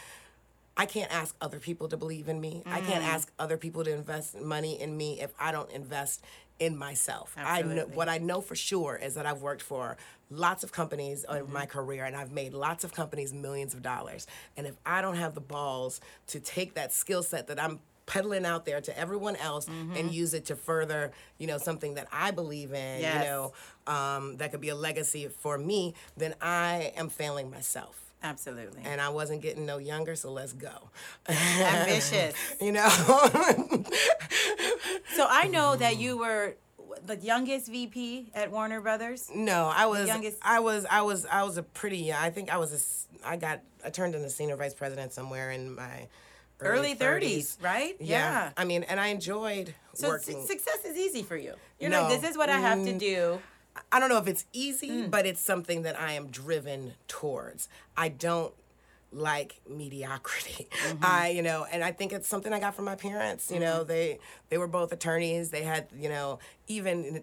[0.80, 2.62] I can't ask other people to believe in me.
[2.64, 3.08] I can't Mm.
[3.14, 6.24] ask other people to invest money in me if I don't invest
[6.58, 7.34] in myself.
[7.36, 9.96] I know what I know for sure is that I've worked for
[10.30, 11.36] lots of companies Mm-hmm.
[11.42, 14.26] over my career and I've made lots of companies millions of dollars.
[14.56, 18.44] And if I don't have the balls to take that skill set that I'm peddling
[18.46, 19.96] out there to everyone else Mm-hmm.
[19.96, 23.14] and use it to further, you know, something that I believe in, Yes.
[23.14, 23.52] you know,
[23.86, 28.82] um, that could be a legacy for me, then I am failing myself Absolutely.
[28.84, 30.90] and I wasn't getting no younger, so let's go.
[31.28, 32.34] Ambitious.
[32.60, 32.88] you know?
[35.14, 36.54] So I know that you were
[37.04, 39.30] the youngest VP at Warner Brothers?
[39.34, 42.12] No, I was youngest- I was I was I was a pretty.
[42.12, 42.72] I think I was
[43.22, 46.08] a I got I turned into senior vice president somewhere in my
[46.60, 47.96] Early 30s, right?
[48.00, 48.50] Yeah.
[48.56, 50.42] I mean, and I enjoyed So working.
[50.42, 51.54] su- success is easy for you.
[51.78, 52.02] You're No.
[52.02, 52.98] like, this is what I have to Mm.
[52.98, 53.40] do.
[53.92, 55.10] I don't know if it's easy, Mm.
[55.10, 57.68] but it's something that I am driven towards.
[57.96, 58.52] I don't
[59.12, 60.68] like mediocrity.
[60.84, 61.04] Mm-hmm.
[61.04, 63.50] I, you know, and I think it's something I got from my parents.
[63.50, 63.64] You Mm-hmm.
[63.64, 65.50] know, they they were both attorneys.
[65.50, 66.38] They had, you know,
[66.68, 67.22] even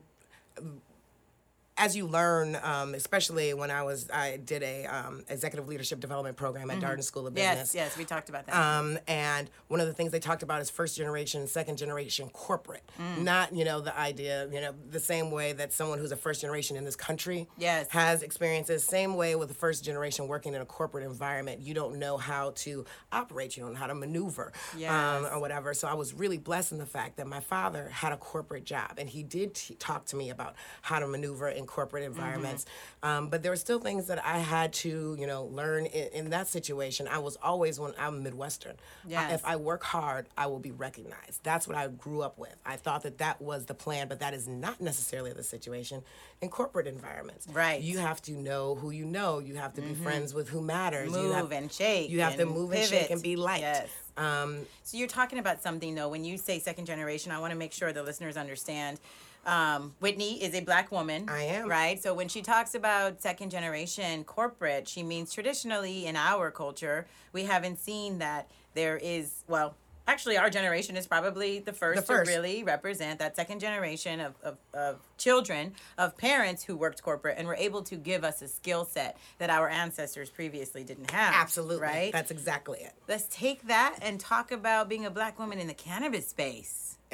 [1.77, 6.35] as you learn, um, especially when I was, I did a um, executive leadership development
[6.35, 7.69] program at Darden School of Business.
[7.69, 7.77] Mm-hmm.
[7.77, 8.55] Yes, yes, we talked about that.
[8.55, 12.83] Um, and one of the things they talked about is first generation, second generation corporate.
[12.99, 13.23] Mm.
[13.23, 16.41] Not, you know, the idea, you know, the same way that someone who's a first
[16.41, 17.87] generation in this country Yes.
[17.89, 18.83] has experiences.
[18.83, 21.61] Same way with the first generation working in a corporate environment.
[21.61, 25.25] You don't know how to operate, you don't know how to maneuver um, Yes.
[25.31, 25.73] or whatever.
[25.75, 28.93] So I was really blessed in the fact that my father had a corporate job
[28.97, 32.19] and he did t- talk to me about how to maneuver in corporate Mm-hmm.
[32.19, 32.65] environments.
[33.03, 36.29] Um, but there were still things that I had to, you know, learn in, in
[36.31, 37.07] that situation.
[37.07, 38.75] I was always when I'm Midwestern.
[39.15, 41.43] I- if I work hard, I will be recognized.
[41.43, 42.55] That's what I grew up with.
[42.65, 46.01] I thought that that was the plan, but that is not necessarily the situation
[46.41, 47.47] in corporate environments.
[47.47, 47.81] Right.
[47.81, 49.39] You have to know who you know.
[49.39, 51.11] You have to be friends with who matters.
[51.11, 52.09] you Move have, and shake.
[52.09, 53.61] You have to move and shake and be liked.
[53.61, 53.89] Yes.
[54.17, 56.09] Um, So you're talking about something though.
[56.09, 58.99] When you say second generation, I want to make sure the listeners understand.
[59.45, 61.29] Um, Whitney is a black woman.
[61.29, 61.69] I am.
[61.69, 62.01] Right.
[62.01, 67.43] So when she talks about second generation corporate, she means traditionally in our culture, we
[67.43, 69.75] haven't seen that there is well.
[70.09, 72.31] Actually, our generation is probably the first, The first.
[72.31, 77.35] to really represent that second generation of, of, of children, of parents who worked corporate
[77.37, 81.33] and were able to give us a skill set that our ancestors previously didn't have.
[81.35, 81.81] absolutely.
[81.83, 82.13] Right?
[82.13, 82.93] That's exactly it.
[83.09, 86.97] Let's take that and talk about being a black woman in the cannabis space.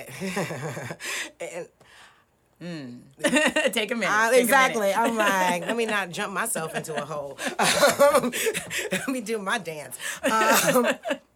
[1.39, 1.67] And
[3.71, 4.09] take a minute.
[4.09, 4.87] Uh, take exactly.
[4.87, 4.97] minute.
[4.97, 7.37] I'm like, let me not jump myself into a hole.
[7.59, 8.31] Um,
[8.91, 9.97] let me do my dance.
[10.23, 10.87] Um,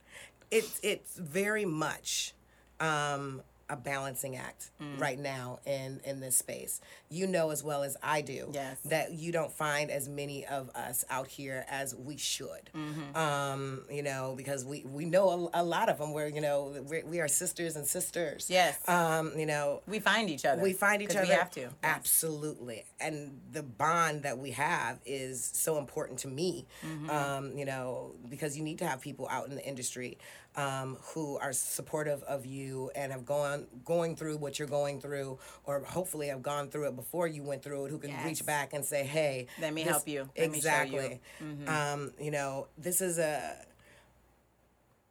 [0.52, 2.34] it's it's very much
[2.80, 5.00] um, a balancing act Mm.
[5.02, 6.80] right now in in this space.
[7.10, 8.78] You know as well as I do Yes.
[8.86, 12.70] that you don't find as many of us out here as we should.
[12.74, 13.16] Mm-hmm.
[13.18, 16.14] Um, you know, because we we know a, a lot of them.
[16.14, 18.50] Where you know we're, we are sisters and sisters.
[18.50, 18.78] Yes.
[18.88, 20.62] Um, you know, we find each other.
[20.62, 21.22] we find each other.
[21.24, 21.70] We have to.
[21.84, 22.86] Absolutely.
[23.00, 26.66] And the bond that we have is so important to me.
[26.86, 27.10] Mm-hmm.
[27.10, 30.18] Um, you know, because you need to have people out in the industry
[30.58, 35.38] um, who are supportive of you and have gone going through what you're going through,
[35.66, 38.26] or hopefully have gone through it before you went through it, who can Yes.
[38.26, 40.30] reach back and say, "Hey, Let me this- help you.
[40.38, 41.22] Let me show you." exactly.
[41.68, 43.66] Um, you know, this is a.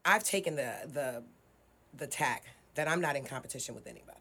[0.04, 1.22] I've taken the the
[1.96, 4.12] the tack that I'm not in competition with anybody.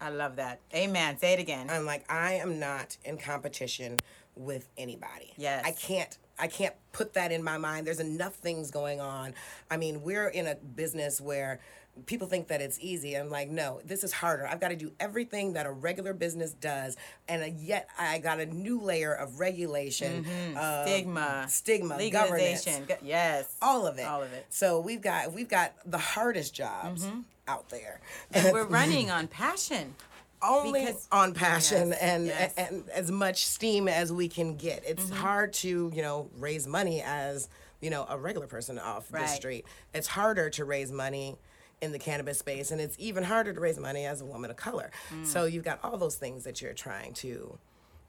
[0.00, 0.60] I love that.
[0.74, 1.18] Amen.
[1.18, 1.70] Say it again.
[1.70, 3.98] I'm like, I am not in competition
[4.36, 5.32] with anybody.
[5.36, 5.64] Yes.
[5.64, 7.86] I can't I can't put that in my mind.
[7.86, 9.34] There's enough things going on.
[9.70, 11.60] I mean, we're in a business where
[12.06, 13.14] people think that it's easy.
[13.16, 14.46] I'm like, no, this is harder.
[14.46, 16.96] I've got to do everything that a regular business does,
[17.28, 20.24] and yet I got a new layer of regulation,
[20.56, 21.46] uh, Stigma.
[21.48, 22.84] stigma, governance, Legalization.
[22.86, 23.52] Go- Yes.
[23.60, 24.06] all of it.
[24.06, 24.46] All of it.
[24.50, 27.08] So we've got we've got the hardest jobs
[27.48, 28.00] out there.
[28.32, 29.94] And we're running on passion.
[30.42, 32.54] Only Because- on passion Yes, and, yes.
[32.54, 32.74] Mm-hmm.
[32.74, 34.84] and as much steam as we can get.
[34.86, 37.48] It's hard to, you know, raise money as,
[37.80, 39.64] you know, a regular person off the street.
[39.94, 41.36] It's harder to raise money
[41.80, 44.56] in the cannabis space and it's even harder to raise money as a woman of
[44.56, 44.90] color.
[45.10, 45.24] Mm.
[45.24, 47.58] So you've got all those things that you're trying to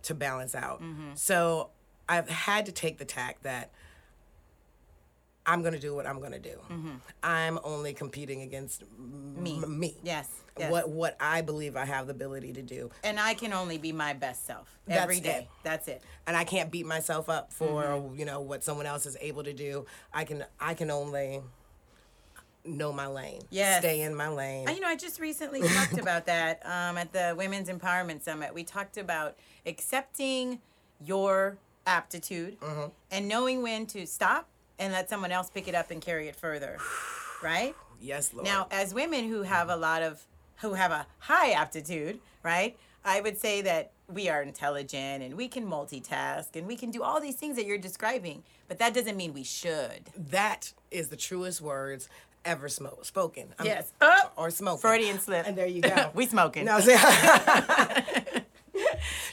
[0.03, 0.81] to balance out.
[0.81, 1.11] Mm-hmm.
[1.15, 1.69] So
[2.07, 3.69] I've had to take the tack that
[5.51, 6.57] I'm going to do what I'm going to do.
[7.23, 9.59] I'm only competing against Me.
[9.63, 9.95] m- me.
[10.03, 10.27] Yes,
[10.59, 10.71] yes.
[10.71, 12.91] What what I believe I have the ability to do.
[13.03, 15.39] And I can only be my best self That's every day.
[15.39, 15.47] it.
[15.63, 16.03] That's it.
[16.27, 18.19] and I can't beat myself up for Mm-hmm.
[18.19, 19.85] you know what someone else is able to do.
[20.13, 21.41] I can I can only
[22.65, 23.41] know my lane.
[23.49, 23.79] Yes.
[23.79, 24.67] Stay in my lane.
[24.69, 28.53] You know, I just recently talked about that um, at the Women's Empowerment Summit.
[28.53, 29.35] We talked about
[29.65, 30.59] accepting
[31.03, 31.57] your
[31.87, 32.89] aptitude Mm-hmm.
[33.11, 34.47] and knowing when to stop
[34.79, 36.77] and let someone else pick it up and carry it further.
[37.43, 37.75] Right?
[38.01, 38.45] yes, Lord.
[38.45, 40.21] Now, as women who have a lot of,
[40.61, 42.77] who have a high aptitude, right?
[43.05, 47.01] I would say that we are intelligent and we can multitask and we can do
[47.03, 50.09] all these things that you're describing, but that doesn't mean we should.
[50.17, 52.09] that is the truest words
[52.45, 53.53] ever smo- spoken.
[53.59, 53.93] I'm- Yes.
[54.01, 54.81] Oh, or smoking.
[54.81, 55.45] Freudian slip.
[55.47, 56.09] And there you go.
[56.15, 56.65] we smoking.
[56.65, 56.79] No,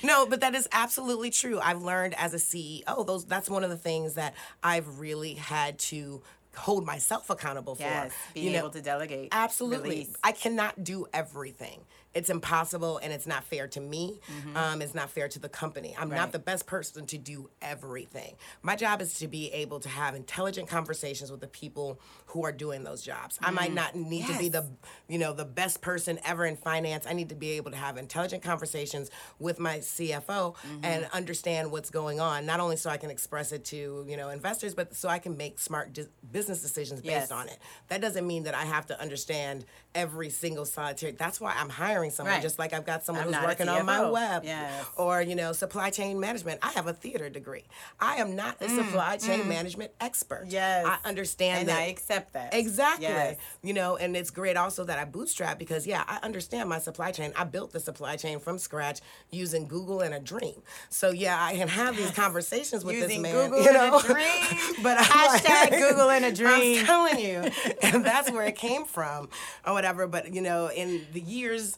[0.06, 1.58] no, but that is absolutely true.
[1.60, 5.78] I've learned as a CEO, those that's one of the things that I've really had
[5.80, 6.22] to
[6.56, 7.82] hold myself accountable for.
[7.82, 9.28] Yes, being You know, able to delegate.
[9.32, 9.90] Absolutely.
[9.90, 10.16] release.
[10.24, 11.80] I cannot do everything.
[12.16, 14.20] It's impossible and it's not fair to me.
[14.26, 14.56] Mm-hmm.
[14.56, 15.94] Um, it's not fair to the company.
[15.98, 16.16] I'm Right.
[16.16, 18.36] not the best person to do everything.
[18.62, 22.52] My job is to be able to have intelligent conversations with the people who are
[22.52, 23.38] doing those jobs.
[23.42, 23.74] I might mm.
[23.74, 24.64] not need to be the
[25.08, 27.06] you know the best person ever in finance.
[27.06, 30.84] I need to be able to have intelligent conversations with my CFO mm-hmm.
[30.84, 32.46] and understand what's going on.
[32.46, 35.36] Not only so I can express it to you know investors, but so I can
[35.36, 37.30] make smart dis- business decisions based Yes.
[37.30, 37.58] on it.
[37.88, 41.12] That doesn't mean that I have to understand every single solitary.
[41.12, 42.34] That's why I'm hiring someone.
[42.34, 42.42] Right.
[42.42, 44.84] Just like I've got someone I'm who's working on my web Yes.
[44.96, 46.60] or you know supply chain management.
[46.62, 47.64] I have a theater degree.
[48.00, 50.46] I am not a supply chain management expert.
[50.48, 50.86] Mm, Yes.
[50.86, 52.54] I understand and that I accept that.
[52.54, 53.06] Exactly.
[53.06, 53.36] Yes.
[53.62, 57.12] You know, and it's great also that I bootstrap because yeah, I understand my supply
[57.12, 57.32] chain.
[57.36, 60.62] I built the supply chain from scratch using Google and a dream.
[60.90, 63.50] So yeah, I can have these conversations with Using this man.
[63.50, 64.60] Google you and a dream.
[64.82, 66.80] but Hashtag like- Google and a dream.
[66.80, 67.50] I'm telling you,
[67.82, 69.28] and that's where it came from,
[69.66, 70.06] or whatever.
[70.06, 71.76] But you know, in the years.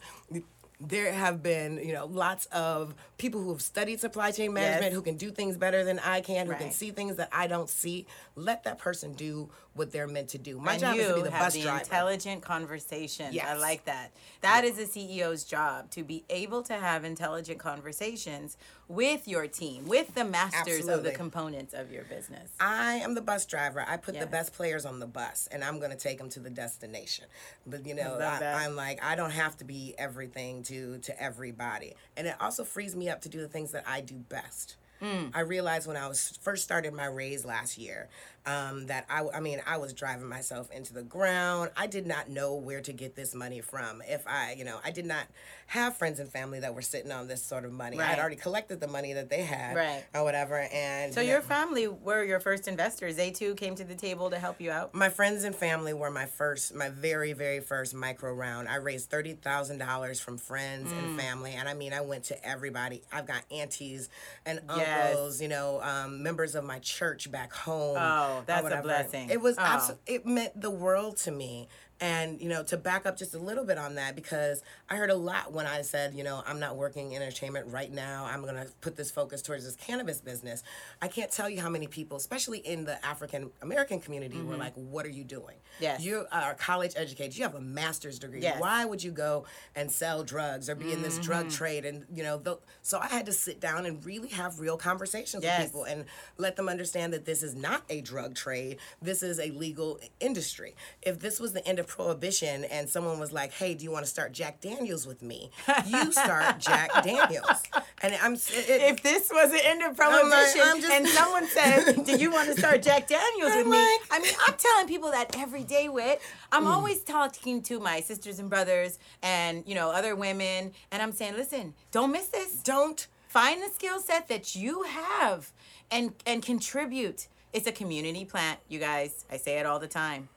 [0.81, 4.93] There have been, you know, lots of people who have studied supply chain management Yes.
[4.95, 7.69] who can do things better than I can, who can see things that I don't
[7.69, 8.07] see.
[8.37, 10.59] Let that person do what they're meant to do.
[10.59, 11.79] My and job you is to be the have bus the driver.
[11.81, 13.37] intelligent conversations.
[13.39, 14.13] I like that.
[14.41, 18.57] That is a CEO's job to be able to have intelligent conversations
[18.89, 22.51] with your team, with the masters of the components of your business.
[22.59, 23.85] I am the bus driver.
[23.87, 24.25] I put Yes.
[24.25, 27.27] the best players on the bus, and I'm going to take them to the destination.
[27.67, 28.65] But you know, I.
[28.65, 32.97] I'm like, I don't have to be everything to to everybody, and it also frees
[32.97, 34.77] me up to do the things that I do best.
[35.01, 35.31] Mm.
[35.33, 38.09] I realized when I was first started my raise last year
[38.49, 41.71] um, that I, I mean, I was driving myself into the ground.
[41.77, 44.03] I did not know where to get this money from.
[44.09, 45.27] If I, you know, I did not
[45.67, 47.99] have friends and family that were sitting on this sort of money.
[47.99, 48.09] Right.
[48.11, 50.05] I'd already collected the money that they had, Right.
[50.15, 50.57] or whatever.
[50.73, 53.17] And So you know, your family were your first investors.
[53.17, 54.95] They too came to the table to help you out.
[54.95, 58.67] my friends and family were my first, my very, very first micro round.
[58.69, 60.99] I raised thirty thousand dollars from friends Mm.
[60.99, 63.03] and family, and I mean, I went to everybody.
[63.13, 64.09] I've got aunties
[64.47, 65.11] and Yes.
[65.11, 67.97] uncles, you know, um, members of my church back home.
[67.99, 69.31] Oh, that's a blessing.
[69.31, 69.63] It was Oh.
[69.63, 70.15] absolutely.
[70.15, 71.69] It meant the world to me.
[72.01, 75.11] And you know, to back up just a little bit on that, because I heard
[75.11, 78.25] a lot when I said, you know, I'm not working in entertainment right now.
[78.25, 80.63] I'm gonna put this focus towards this cannabis business.
[81.03, 84.75] I can't tell you how many people, especially in the African American community, were like,
[84.75, 85.57] "What are you doing?
[85.57, 85.83] Mm-hmm.
[85.83, 86.03] Yes.
[86.05, 87.37] you are college educated.
[87.37, 88.43] You have a master's degree.
[88.43, 88.61] Yes.
[88.61, 91.23] Why would you go and sell drugs or be in this Mm-hmm.
[91.25, 94.61] drug trade?" And you know, the, so I had to sit down and really have
[94.61, 95.63] real conversations Yes.
[95.63, 96.05] with people and
[96.37, 98.79] let them understand that this is not a drug trade.
[99.03, 100.77] This is a legal industry.
[101.03, 104.05] If this was the end of prohibition and someone was like, "Hey, do you want
[104.05, 105.51] to start Jack Daniels with me?"
[105.87, 107.63] You start Jack Daniels.
[108.03, 111.09] And I'm it, If this was the end of I'm like, prohibition I'm just- and
[111.09, 114.33] someone said, "Do you want to start Jack Daniels with I'm me?" like- I mean,
[114.47, 115.89] I'm telling people that every day.
[115.89, 116.21] With
[116.53, 116.71] I'm Mm.
[116.75, 121.35] always talking to my sisters and brothers and you know other women, and I'm saying,
[121.37, 122.55] "Listen, don't miss this.
[122.63, 125.51] don't Find the skill set that you have,
[125.91, 129.25] and and contribute." It's a community plant, you guys.
[129.31, 130.29] I say it all the time,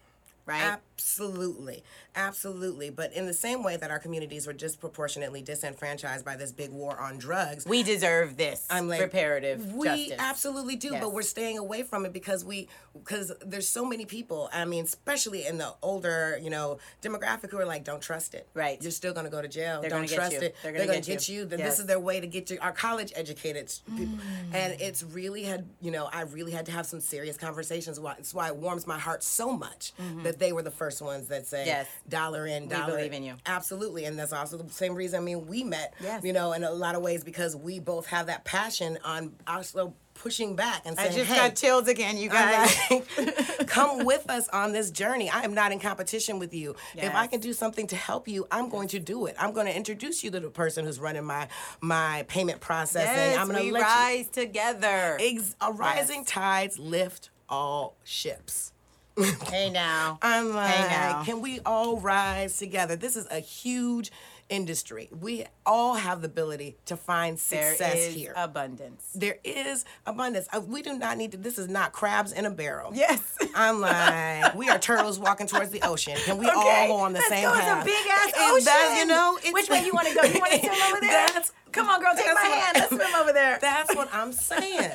[0.45, 0.77] right?
[1.01, 1.83] Absolutely.
[2.15, 2.89] Absolutely.
[2.89, 6.99] But in the same way that our communities were disproportionately disenfranchised by this big war
[6.99, 10.15] on drugs, we deserve this I'm like, reparative we justice.
[10.19, 11.01] absolutely do, Yes.
[11.01, 14.49] but we're staying away from it because we because there's so many people.
[14.53, 18.47] I mean, especially in the older, you know, demographic who are like, don't trust it.
[18.53, 18.81] Right.
[18.81, 19.81] You're still gonna go to jail.
[19.81, 20.39] They're don't trust you.
[20.39, 20.55] it.
[20.61, 21.41] They're gonna gonna, get get you.
[21.43, 21.47] you.
[21.49, 21.59] Yes.
[21.59, 22.57] This is their way to get you.
[22.61, 24.53] Our college educated s- people, mm.
[24.53, 27.99] and it's really had you know I really had to have some serious conversations.
[27.99, 30.23] Why It's why it warms my heart so much mm-hmm.
[30.23, 31.87] that they were the first ones that say, Yes.
[32.09, 33.35] dollar in, dollar believe in you.
[33.45, 35.21] Absolutely, and that's also the same reason.
[35.21, 35.93] I mean, we met.
[36.01, 36.23] Yes.
[36.23, 39.93] You know, in a lot of ways because we both have that passion on also
[40.13, 42.75] pushing back and saying, I just "Hey, got chills again, you guys.
[42.91, 45.29] like, come with us on this journey.
[45.29, 46.75] I am not in competition with you.
[46.95, 49.35] If I can do something to help you, I'm going to do it.
[49.39, 51.47] I'm going to introduce you to the person who's running my
[51.79, 53.07] my payment processing.
[53.07, 55.17] Yes, I'm going we to let rise together.
[55.19, 58.73] Ex- a rising tides lift all ships.
[59.49, 60.19] hey now.
[60.21, 61.23] I'm like, hey now.
[61.23, 62.95] can we all rise together?
[62.95, 64.11] This is a huge
[64.49, 65.07] industry.
[65.17, 68.33] We all have the ability to find success is here.
[68.35, 69.01] abundance.
[69.15, 70.47] there is abundance.
[70.51, 71.37] Uh, We do not need to.
[71.37, 72.91] This is not crabs in a barrel.
[72.93, 73.37] Yes.
[73.55, 76.17] I'm like, we are turtles walking towards the ocean.
[76.25, 77.53] Can we all go on the let's same go.
[77.53, 78.65] It's a big ass ocean.
[78.65, 80.21] that, you know, it's- Which way you want to go?
[80.23, 81.27] You want to swim over there?
[81.27, 82.75] That's- Come on, girl, take my what- hand.
[82.75, 83.57] Let's swim over there.
[83.61, 84.91] That's what I'm saying.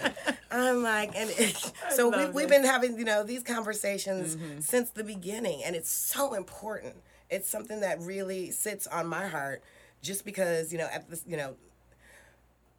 [0.51, 4.61] I'm like, and it, so we, love we've been having, you know, these conversations Mm-hmm.
[4.61, 6.95] since the beginning, and it's so important.
[7.31, 9.63] It's something that really sits on my heart,
[10.03, 11.57] just because, you know, at this, you know,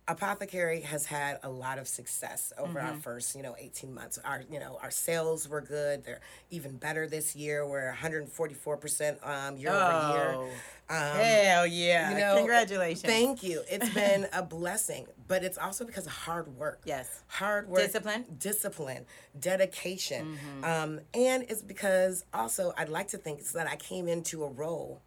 [0.08, 2.88] Apothecarry has had a lot of success over Mm-hmm.
[2.88, 4.18] our first, you know, 18 months.
[4.24, 6.06] Our, you know, our sales were good.
[6.06, 7.68] They're even better this year.
[7.68, 10.48] We're 144% um, year over year.
[10.90, 12.12] Um, hell yeah!
[12.12, 13.02] you know, Congratulations.
[13.02, 13.62] Thank you.
[13.70, 16.80] It's been a blessing, but it's also because of hard work.
[16.86, 17.24] Yes.
[17.28, 17.82] Hard work.
[17.82, 18.26] Discipline.
[18.40, 19.06] Discipline.
[19.38, 20.38] Dedication.
[20.38, 20.64] Mm-hmm.
[20.64, 24.50] Um, and it's because also I'd like to think it's that I came into a
[24.50, 25.02] role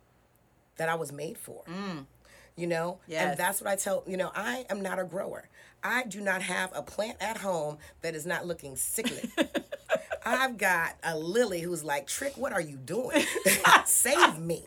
[0.77, 1.63] that I was made for.
[2.57, 2.93] You know?
[2.93, 3.13] Mm.
[3.13, 3.23] Yes.
[3.31, 5.49] And that's what I tell, you know, I am not a grower.
[5.83, 9.31] I do not have a plant at home that is not looking sickly.
[10.39, 13.23] I've got a lily who's like, Trick, what are you doing?
[13.87, 14.65] Save me.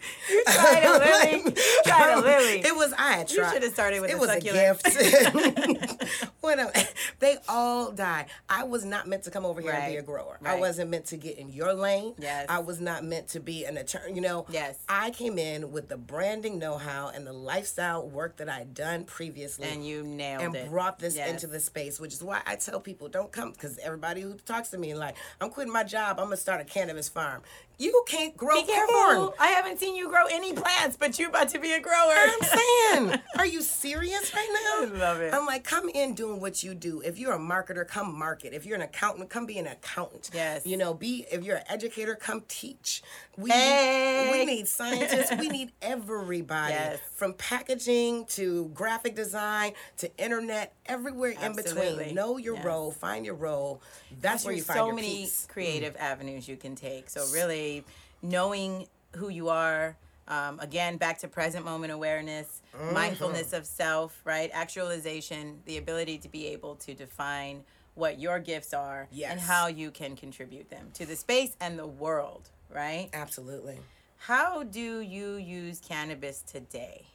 [0.47, 0.91] tried a
[1.39, 1.55] lily.
[1.85, 2.59] Tried a lily.
[2.65, 3.53] It was I had You tried.
[3.53, 4.81] should have started with it a was succulent.
[4.85, 6.25] a gift.
[6.41, 6.71] Whatever.
[7.19, 8.25] They all died.
[8.49, 10.39] I was not meant to come over here and be a grower.
[10.45, 12.13] I wasn't meant to get in your lane.
[12.19, 12.47] Yes.
[12.49, 14.13] I was not meant to be an attorney.
[14.15, 14.45] You know.
[14.49, 14.77] Yes.
[14.89, 19.67] I came in with the branding know-how and the lifestyle work that I'd done previously.
[19.69, 20.59] and you nailed and it.
[20.63, 21.29] And brought this Yes.
[21.29, 24.69] into the space, which is why I tell people don't come because everybody who talks
[24.69, 27.43] to me like I'm quitting my job, I'm gonna start a cannabis farm.
[27.83, 28.93] You can't grow Be careful.
[28.95, 29.29] corn.
[29.39, 32.13] I haven't seen you grow any plants, but you're about to be a grower.
[32.15, 34.49] I'm saying, are you serious right
[34.89, 34.95] now?
[34.95, 35.33] I love it.
[35.33, 37.01] I'm like, come in doing what you do.
[37.01, 38.53] If you're a marketer, come market.
[38.53, 40.29] If you're an accountant, come be an accountant.
[40.33, 40.65] Yes.
[40.65, 43.01] You know, be if you're an educator, come teach.
[43.37, 44.29] We Hey.
[44.31, 45.31] need, we need scientists.
[45.37, 46.99] we need everybody Yes.
[47.15, 52.13] from packaging to graphic design to internet, everywhere in between.
[52.15, 52.65] Know your Yes.
[52.65, 52.91] role.
[52.91, 53.81] Find your role.
[54.21, 55.45] That's where you find so your many peace.
[55.49, 55.53] Mm.
[55.53, 57.09] creative avenues you can take.
[57.09, 57.72] So really,
[58.21, 59.95] knowing who you are.
[60.27, 62.93] Um, again, back to present moment awareness, Mm-hmm.
[62.93, 64.49] mindfulness of self, right?
[64.51, 67.63] Actualization, the ability to be able to define
[67.93, 71.85] what your gifts are and how you can contribute them to the space and the
[71.85, 73.09] world, right?
[73.13, 73.77] Absolutely.
[74.17, 77.05] How do you use cannabis today?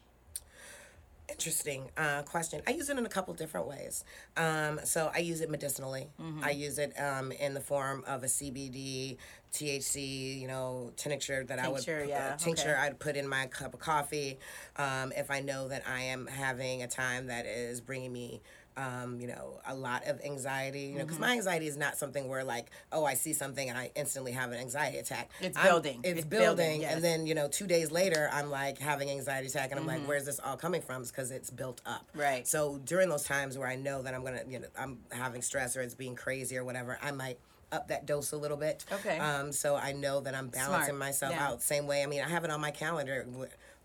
[1.28, 2.62] Interesting uh, question.
[2.66, 4.02] I use it in a couple different ways.
[4.36, 6.06] Um, so I use it medicinally.
[6.22, 6.42] Mm-hmm.
[6.42, 9.18] I use it um, in the form of a CBD,
[9.52, 12.80] THC, you know, tincture that I would Tincture, put, tincture okay.
[12.80, 14.38] I'd put in my cup of coffee.
[14.76, 18.40] Um, if I know that I am having a time that is bringing me.
[18.76, 21.22] Um, you know, a lot of anxiety, you know, because Mm-hmm.
[21.22, 24.52] my anxiety is not something where like, oh, I see something and I instantly have
[24.52, 25.30] an anxiety attack.
[25.40, 25.98] It's I'm- building.
[26.04, 26.94] It's, It's building, building, yes.
[26.94, 29.98] and then you know, two days later, I'm like having anxiety attack, and I'm Mm-hmm.
[30.02, 31.02] like, where's this all coming from?
[31.02, 32.06] It's because it's built up.
[32.14, 32.46] Right.
[32.46, 35.76] So during those times where I know that I'm gonna, you know, I'm having stress
[35.76, 37.40] or it's being crazy or whatever, I might
[37.72, 38.84] up that dose a little bit.
[38.90, 39.18] Okay.
[39.18, 40.98] Um, so I know that I'm balancing Smart.
[40.98, 41.48] myself Yeah.
[41.48, 41.62] out.
[41.62, 42.02] Same way.
[42.02, 43.26] I mean, I have it on my calendar.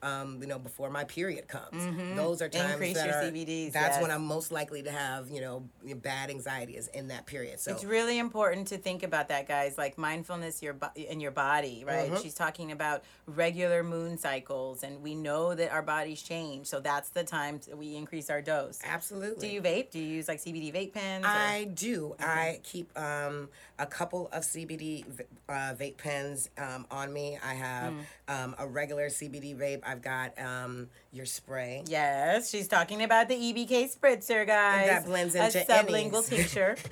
[0.03, 1.85] Um, you know, before my period comes,
[2.17, 2.71] those are times Mm-hmm.
[2.73, 3.23] Increase that your are.
[3.23, 4.11] CBDs, That's when.
[4.11, 5.63] I'm most likely to have, you know,
[5.95, 7.59] bad anxiety is in that period.
[7.61, 9.77] So It's really important to think about that, guys.
[9.77, 12.11] Like mindfulness, your bo- in your body, right?
[12.11, 12.21] Mm-hmm.
[12.21, 16.67] She's talking about regular moon cycles, and we know that our bodies change.
[16.67, 18.79] So that's the time we increase our dose.
[18.83, 19.47] absolutely.
[19.47, 19.89] Do you vape?
[19.91, 21.23] Do you use like CBD vape pens?
[21.23, 22.15] or- I do.
[22.19, 23.49] I keep um,
[23.79, 25.05] a couple of CBD
[25.49, 27.37] uh, vape pens um, on me.
[27.43, 27.99] I have Hmm.
[28.27, 29.81] um, a regular CBD vape.
[29.93, 31.83] I've got um, your spray.
[31.87, 34.87] Yes, she's talking about the EBK spritzer, guys.
[34.87, 36.29] That blends a into sublingual Ennies.
[36.29, 36.75] tincture.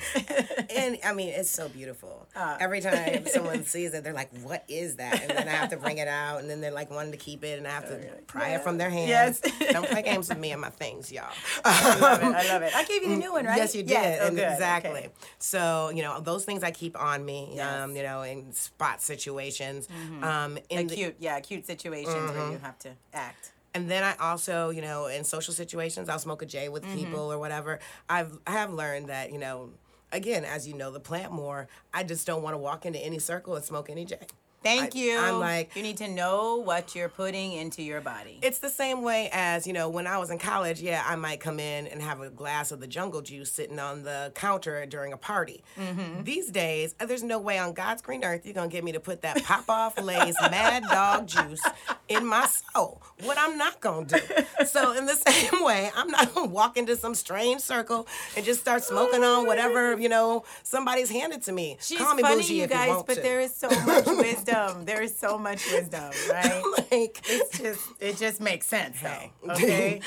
[0.74, 2.28] And I mean, it's so beautiful.
[2.36, 2.56] Ah.
[2.60, 5.78] Every time someone sees it, they're like, "What is that?" And then I have to
[5.78, 7.98] bring it out, and then they're like wanting to keep it, and I have to
[8.28, 9.10] pry it from their hands.
[9.10, 9.72] Yes.
[9.74, 11.26] Don't play games with me and my things, y'all.
[11.66, 12.26] I love it.
[12.26, 12.74] I love it.
[12.76, 13.58] I gave you the new one, right?
[13.58, 13.92] Yes, you did.
[13.92, 14.20] Yes.
[14.24, 14.28] Oh.
[14.28, 14.92] Exactly.
[14.92, 15.10] Okay.
[15.40, 17.82] So, you know, those things I keep on me, Yes.
[17.84, 19.90] um, you know, in spot situations.
[20.22, 22.38] Um, in Like the, yeah, cute situations Mm-hmm.
[22.40, 23.52] where you have to act.
[23.74, 26.96] and then I also, you know, in social situations, I'll smoke a J with Mm-hmm.
[26.98, 27.80] people or whatever.
[28.10, 29.70] I've I have learned that, you know,
[30.12, 33.20] again, as you know the plant more, I just don't want to walk into any
[33.20, 34.18] circle and smoke any J.
[34.64, 35.18] Thank I- you.
[35.20, 38.40] I'm like- you need to know what you're putting into your body.
[38.42, 41.40] It's the same way as, you know, when I was in college, yeah, I might
[41.40, 45.14] come in and have a glass of the jungle juice sitting on the counter during
[45.14, 45.64] a party.
[45.80, 46.24] Mm-hmm.
[46.24, 49.00] These days, there's no way on God's green earth you're going to get me to
[49.00, 51.62] put that pop off Lay's Mad Dog juice
[52.08, 53.02] in my soul.
[53.24, 54.66] What I'm not going to do.
[54.66, 58.46] So, in the same way, I'm not going to walk into some strange circle and
[58.46, 61.78] just start smoking on whatever, you know, somebody's handed to me.
[61.82, 63.22] She's Call me funny, bougie you guys, but to.
[63.22, 64.51] there is so much wisdom.
[64.86, 66.62] There is so much wisdom, right?
[66.92, 69.32] like, It's just it just makes sense though.
[69.54, 70.02] Okay.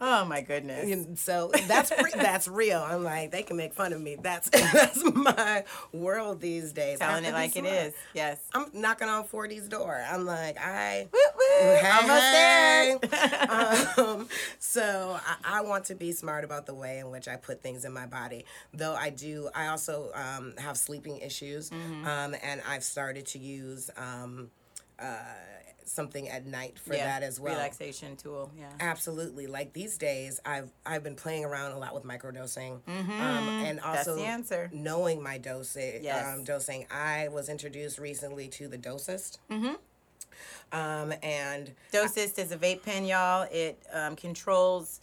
[0.00, 0.90] Oh my goodness.
[0.92, 2.78] And so that's that's real.
[2.80, 4.16] I'm like, they can make fun of me.
[4.22, 7.00] That's that's my world these days.
[7.00, 7.94] Telling it like it is.
[8.14, 8.38] Yes.
[8.54, 10.00] I'm knocking on 40's door.
[10.08, 13.98] I'm like, I Woo, woo, Hey, almost there.
[13.98, 14.28] um,
[14.60, 17.84] so I, I want to be smart about the way in which I put things
[17.84, 18.44] in my body.
[18.72, 22.06] Though I do, I also um, have sleeping issues, Mm-hmm.
[22.06, 23.90] um, and I've started to use.
[23.96, 24.50] Um,
[25.00, 25.16] uh,
[25.88, 27.54] something at night for yeah, that as well.
[27.54, 28.50] Relaxation tool.
[28.58, 28.66] Yeah.
[28.80, 29.46] Absolutely.
[29.46, 33.92] Like these days, I've I've been playing around a lot with microdosing, um, and Mm-hmm.
[33.92, 34.70] That's also the answer.
[34.72, 36.02] knowing my dosage.
[36.02, 36.26] Yes.
[36.26, 36.86] Um, dosing.
[36.90, 39.38] I was introduced recently to the Dosist.
[39.50, 39.74] Mm-hmm.
[40.70, 43.46] Um, and Dosist is a vape pen, y'all.
[43.50, 45.00] It um, controls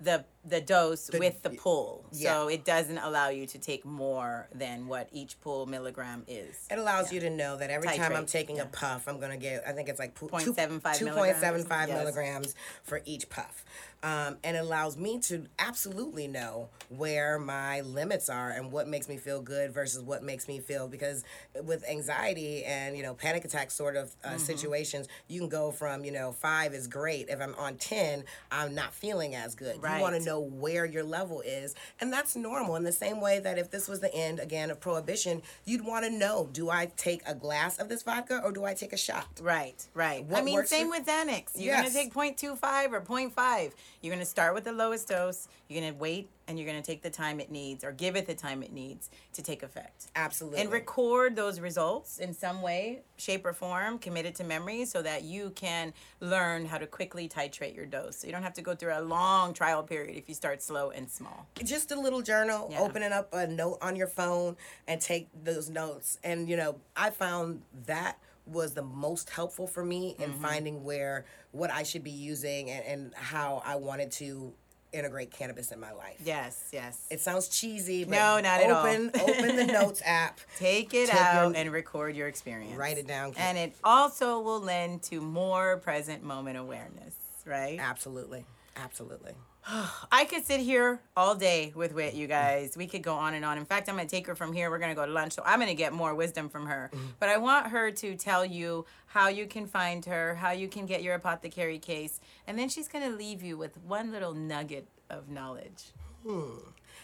[0.00, 4.86] the the dose with the pull, so it doesn't allow you to take more than
[4.88, 6.66] what each pull milligram is.
[6.70, 8.62] It allows you to know that every time I'm taking yeah.
[8.62, 9.62] a puff, I'm gonna get.
[9.66, 11.98] I think it's like 0.75 2.75 milligrams, yes.
[11.98, 13.64] milligrams for each puff,
[14.02, 19.08] um, and it allows me to absolutely know where my limits are and what makes
[19.10, 20.88] me feel good versus what makes me feel.
[20.88, 21.22] Because
[21.64, 24.38] with anxiety and you know panic attack sort of uh, Mm-hmm.
[24.38, 27.28] situations, you can go from you know five is great.
[27.28, 29.74] If I'm on ten, I'm not feeling as good.
[29.76, 30.18] You want Right.
[30.18, 32.76] to know where your level is, and that's normal.
[32.76, 36.04] In the same way that if this was the end again of prohibition, you'd want
[36.04, 38.96] to know: Do I take a glass of this vodka or do I take a
[38.98, 39.26] shot?
[39.40, 40.24] Right, right.
[40.32, 41.52] I mean, same for- with Xanax.
[41.56, 41.92] You're Yes.
[41.92, 43.72] gonna take 0.25 or 0.5.
[44.02, 45.48] You're gonna start with the lowest dose.
[45.68, 48.34] You're gonna wait, and you're gonna take the time it needs, or give it the
[48.34, 50.08] time it needs to take effect.
[50.16, 50.60] Absolutely.
[50.60, 55.22] And record those results in some way, shape, or form, committed to memory, so that
[55.22, 58.16] you can learn how to quickly titrate your dose.
[58.18, 60.90] So you don't have to go through a long trial period if you start slow
[60.90, 61.46] and small.
[61.64, 62.80] just a little journal, Yeah.
[62.80, 64.56] opening up a note on your phone
[64.88, 66.18] and take those notes.
[66.24, 70.42] And you know, I found that was the most helpful for me in Mm-hmm.
[70.42, 74.52] finding where what I should be using and, and how I wanted to
[74.92, 76.16] integrate cannabis in my life.
[76.24, 77.06] Yes, yes.
[77.10, 78.86] It sounds cheesy, but No, not at all.
[78.86, 80.40] open, open the notes app.
[80.58, 82.76] Take it Take your- out and record your experience.
[82.76, 83.34] Write it down.
[83.36, 87.14] And it also will lend to more present moment awareness,
[87.46, 87.78] right?
[87.80, 88.44] Absolutely.
[88.76, 89.32] Absolutely.
[90.12, 92.76] I could sit here all day with Whit, you guys.
[92.76, 93.58] We could go on and on.
[93.58, 94.70] In fact, I'm going to take her from here.
[94.70, 95.34] We're going to go to lunch.
[95.34, 96.90] So I'm going to get more wisdom from her.
[97.18, 100.86] But I want her to tell you how you can find her, how you can
[100.86, 102.20] get your apothecary case.
[102.46, 105.92] And then she's going to leave you with one little nugget of knowledge.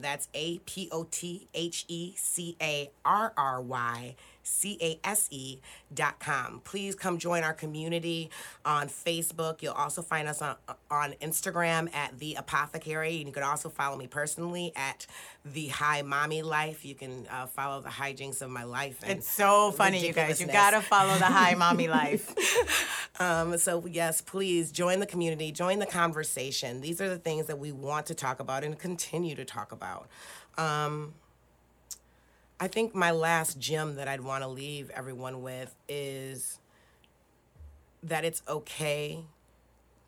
[0.01, 4.15] That's A P O T H E C A R R Y
[4.47, 5.61] C A S E
[5.93, 6.61] dot com.
[6.65, 8.31] Please come join our community
[8.65, 9.61] on Facebook.
[9.63, 10.57] You'll also find us on
[10.91, 15.07] on Instagram at the Apothecarry, and you can also follow me personally at
[15.45, 16.85] the High Mommy Life.
[16.85, 18.99] You can uh, follow the hijinks of my life.
[19.03, 20.41] And It's so funny, you guys.
[20.41, 22.35] You got to follow the high mommy life.
[23.21, 26.81] um, so yes, please join the community, join the conversation.
[26.81, 30.09] These are the things that we want to talk about and continue to talk about.
[30.59, 31.15] Um,
[32.59, 36.59] I think my last gem that I'd want to leave everyone with is
[38.03, 39.25] that it's okay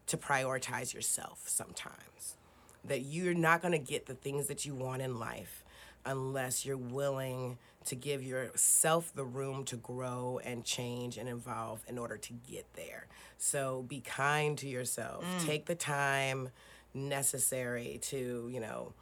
[0.06, 2.36] to prioritize yourself sometimes.
[2.84, 5.64] That you're not going to get the things that you want in life
[6.06, 11.98] unless you're willing to give yourself the room to grow and change and evolve in
[11.98, 13.06] order to get there.
[13.36, 15.24] So be kind to yourself.
[15.24, 15.46] Mm.
[15.46, 16.48] Take the time
[16.94, 18.92] necessary to, you know,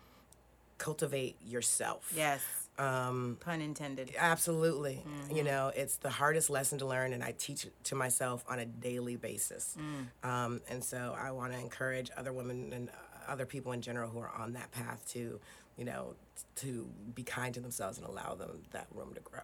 [0.78, 2.12] cultivate yourself.
[2.14, 2.42] Yes.
[2.78, 4.12] Um, Pun intended.
[4.18, 5.02] Absolutely.
[5.32, 8.58] You know, it's the hardest lesson to learn, and I teach it to myself on
[8.58, 9.76] a daily basis.
[10.22, 12.92] Um, and so I want to encourage other women and uh,
[13.32, 15.40] other people in general who are on that path to,
[15.76, 16.14] you know,
[16.56, 19.40] to be kind to themselves and allow them that room to grow.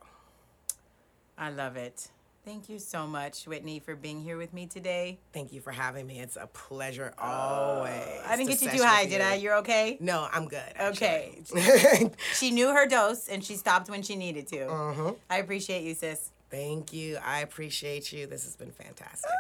[1.39, 2.09] I love it.
[2.45, 5.21] Thank you so much, Whitney, for being here with me today.
[5.33, 6.19] Thank you for having me.
[6.19, 7.93] It's a pleasure always.
[8.27, 9.27] I didn't to get you too high, did you.
[9.27, 9.35] I?
[9.35, 9.97] You're okay?
[10.01, 10.73] No, I'm good.
[10.81, 11.39] Okay.
[12.35, 14.57] She knew her dose and she stopped when she needed to.
[14.57, 15.11] Mm-hmm.
[15.31, 16.33] I appreciate you, sis.
[16.51, 17.19] Thank you.
[17.25, 18.27] I appreciate you.
[18.27, 19.31] This has been fantastic.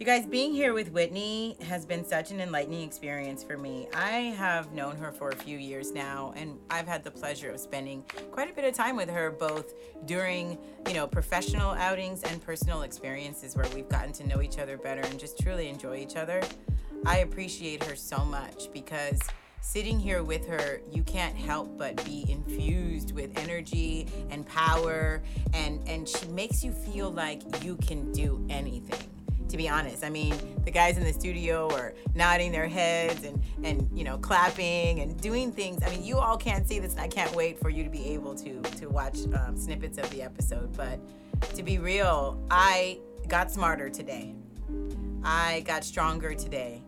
[0.00, 3.86] You guys, being here with Whitney has been such an enlightening experience for me.
[3.92, 7.60] I have known her for a few years now, and I've had the pleasure of
[7.60, 9.74] spending quite a bit of time with her, both
[10.06, 10.56] during,
[10.88, 15.02] you know, professional outings and personal experiences where we've gotten to know each other better
[15.02, 16.40] and just truly enjoy each other.
[17.04, 19.20] I appreciate her so much because
[19.60, 25.20] sitting here with her, you can't help but be infused with energy and power,
[25.52, 29.19] and and she makes you feel like you can do anything
[29.50, 30.04] to be honest.
[30.04, 30.34] I mean,
[30.64, 35.20] the guys in the studio are nodding their heads and and you know clapping and
[35.20, 35.82] doing things.
[35.84, 38.06] I mean, you all can't see this, and I can't wait for you to be
[38.10, 40.76] able to to watch um, snippets of the episode.
[40.76, 41.00] But
[41.54, 42.98] to be real, I
[43.28, 44.34] got smarter today.
[45.22, 46.82] I got stronger today.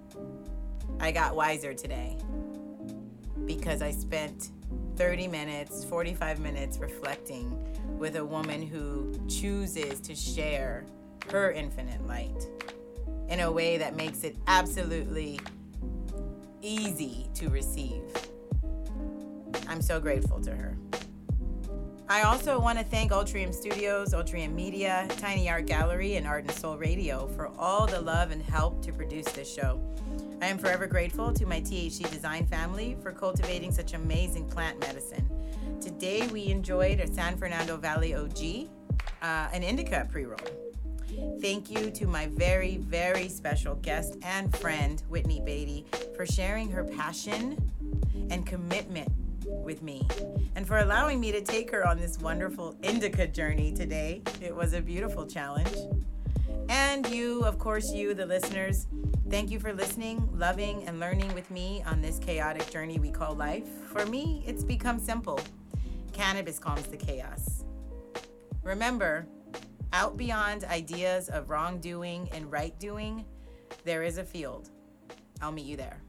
[1.00, 2.16] I got wiser today
[3.44, 4.50] because I spent
[4.96, 7.58] 30 minutes, 45 minutes reflecting
[7.98, 10.84] with a woman who chooses to share
[11.30, 12.46] her infinite light
[13.28, 15.40] in a way that makes it absolutely
[16.60, 18.02] easy to receive.
[19.68, 20.76] I'm so grateful to her.
[22.08, 26.52] I also want to thank Ultrium Studios, Ultrium Media, Tiny Art Gallery, and Art and
[26.52, 29.80] Soul Radio for all the love and help to produce this show.
[30.42, 35.26] I am forever grateful to my THC Design family for cultivating such amazing plant medicine.
[35.80, 38.68] Today we enjoyed a San Fernando Valley OG,
[39.22, 40.61] uh, an indica pre roll.
[41.40, 46.84] Thank you to my very, very special guest and friend, Whitney Beatty, for sharing her
[46.84, 47.56] passion
[48.30, 49.10] and commitment
[49.46, 50.06] with me
[50.54, 54.22] and for allowing me to take her on this wonderful indica journey today.
[54.40, 55.76] It was a beautiful challenge.
[56.68, 58.86] And you, of course, you, the listeners,
[59.28, 63.34] thank you for listening, loving, and learning with me on this chaotic journey we call
[63.34, 63.66] life.
[63.86, 65.40] For me, it's become simple.
[66.12, 67.64] Cannabis calms the chaos.
[68.62, 69.26] Remember,
[69.92, 73.24] out beyond ideas of wrongdoing and right doing,
[73.84, 74.70] there is a field.
[75.40, 76.02] I'll meet you there.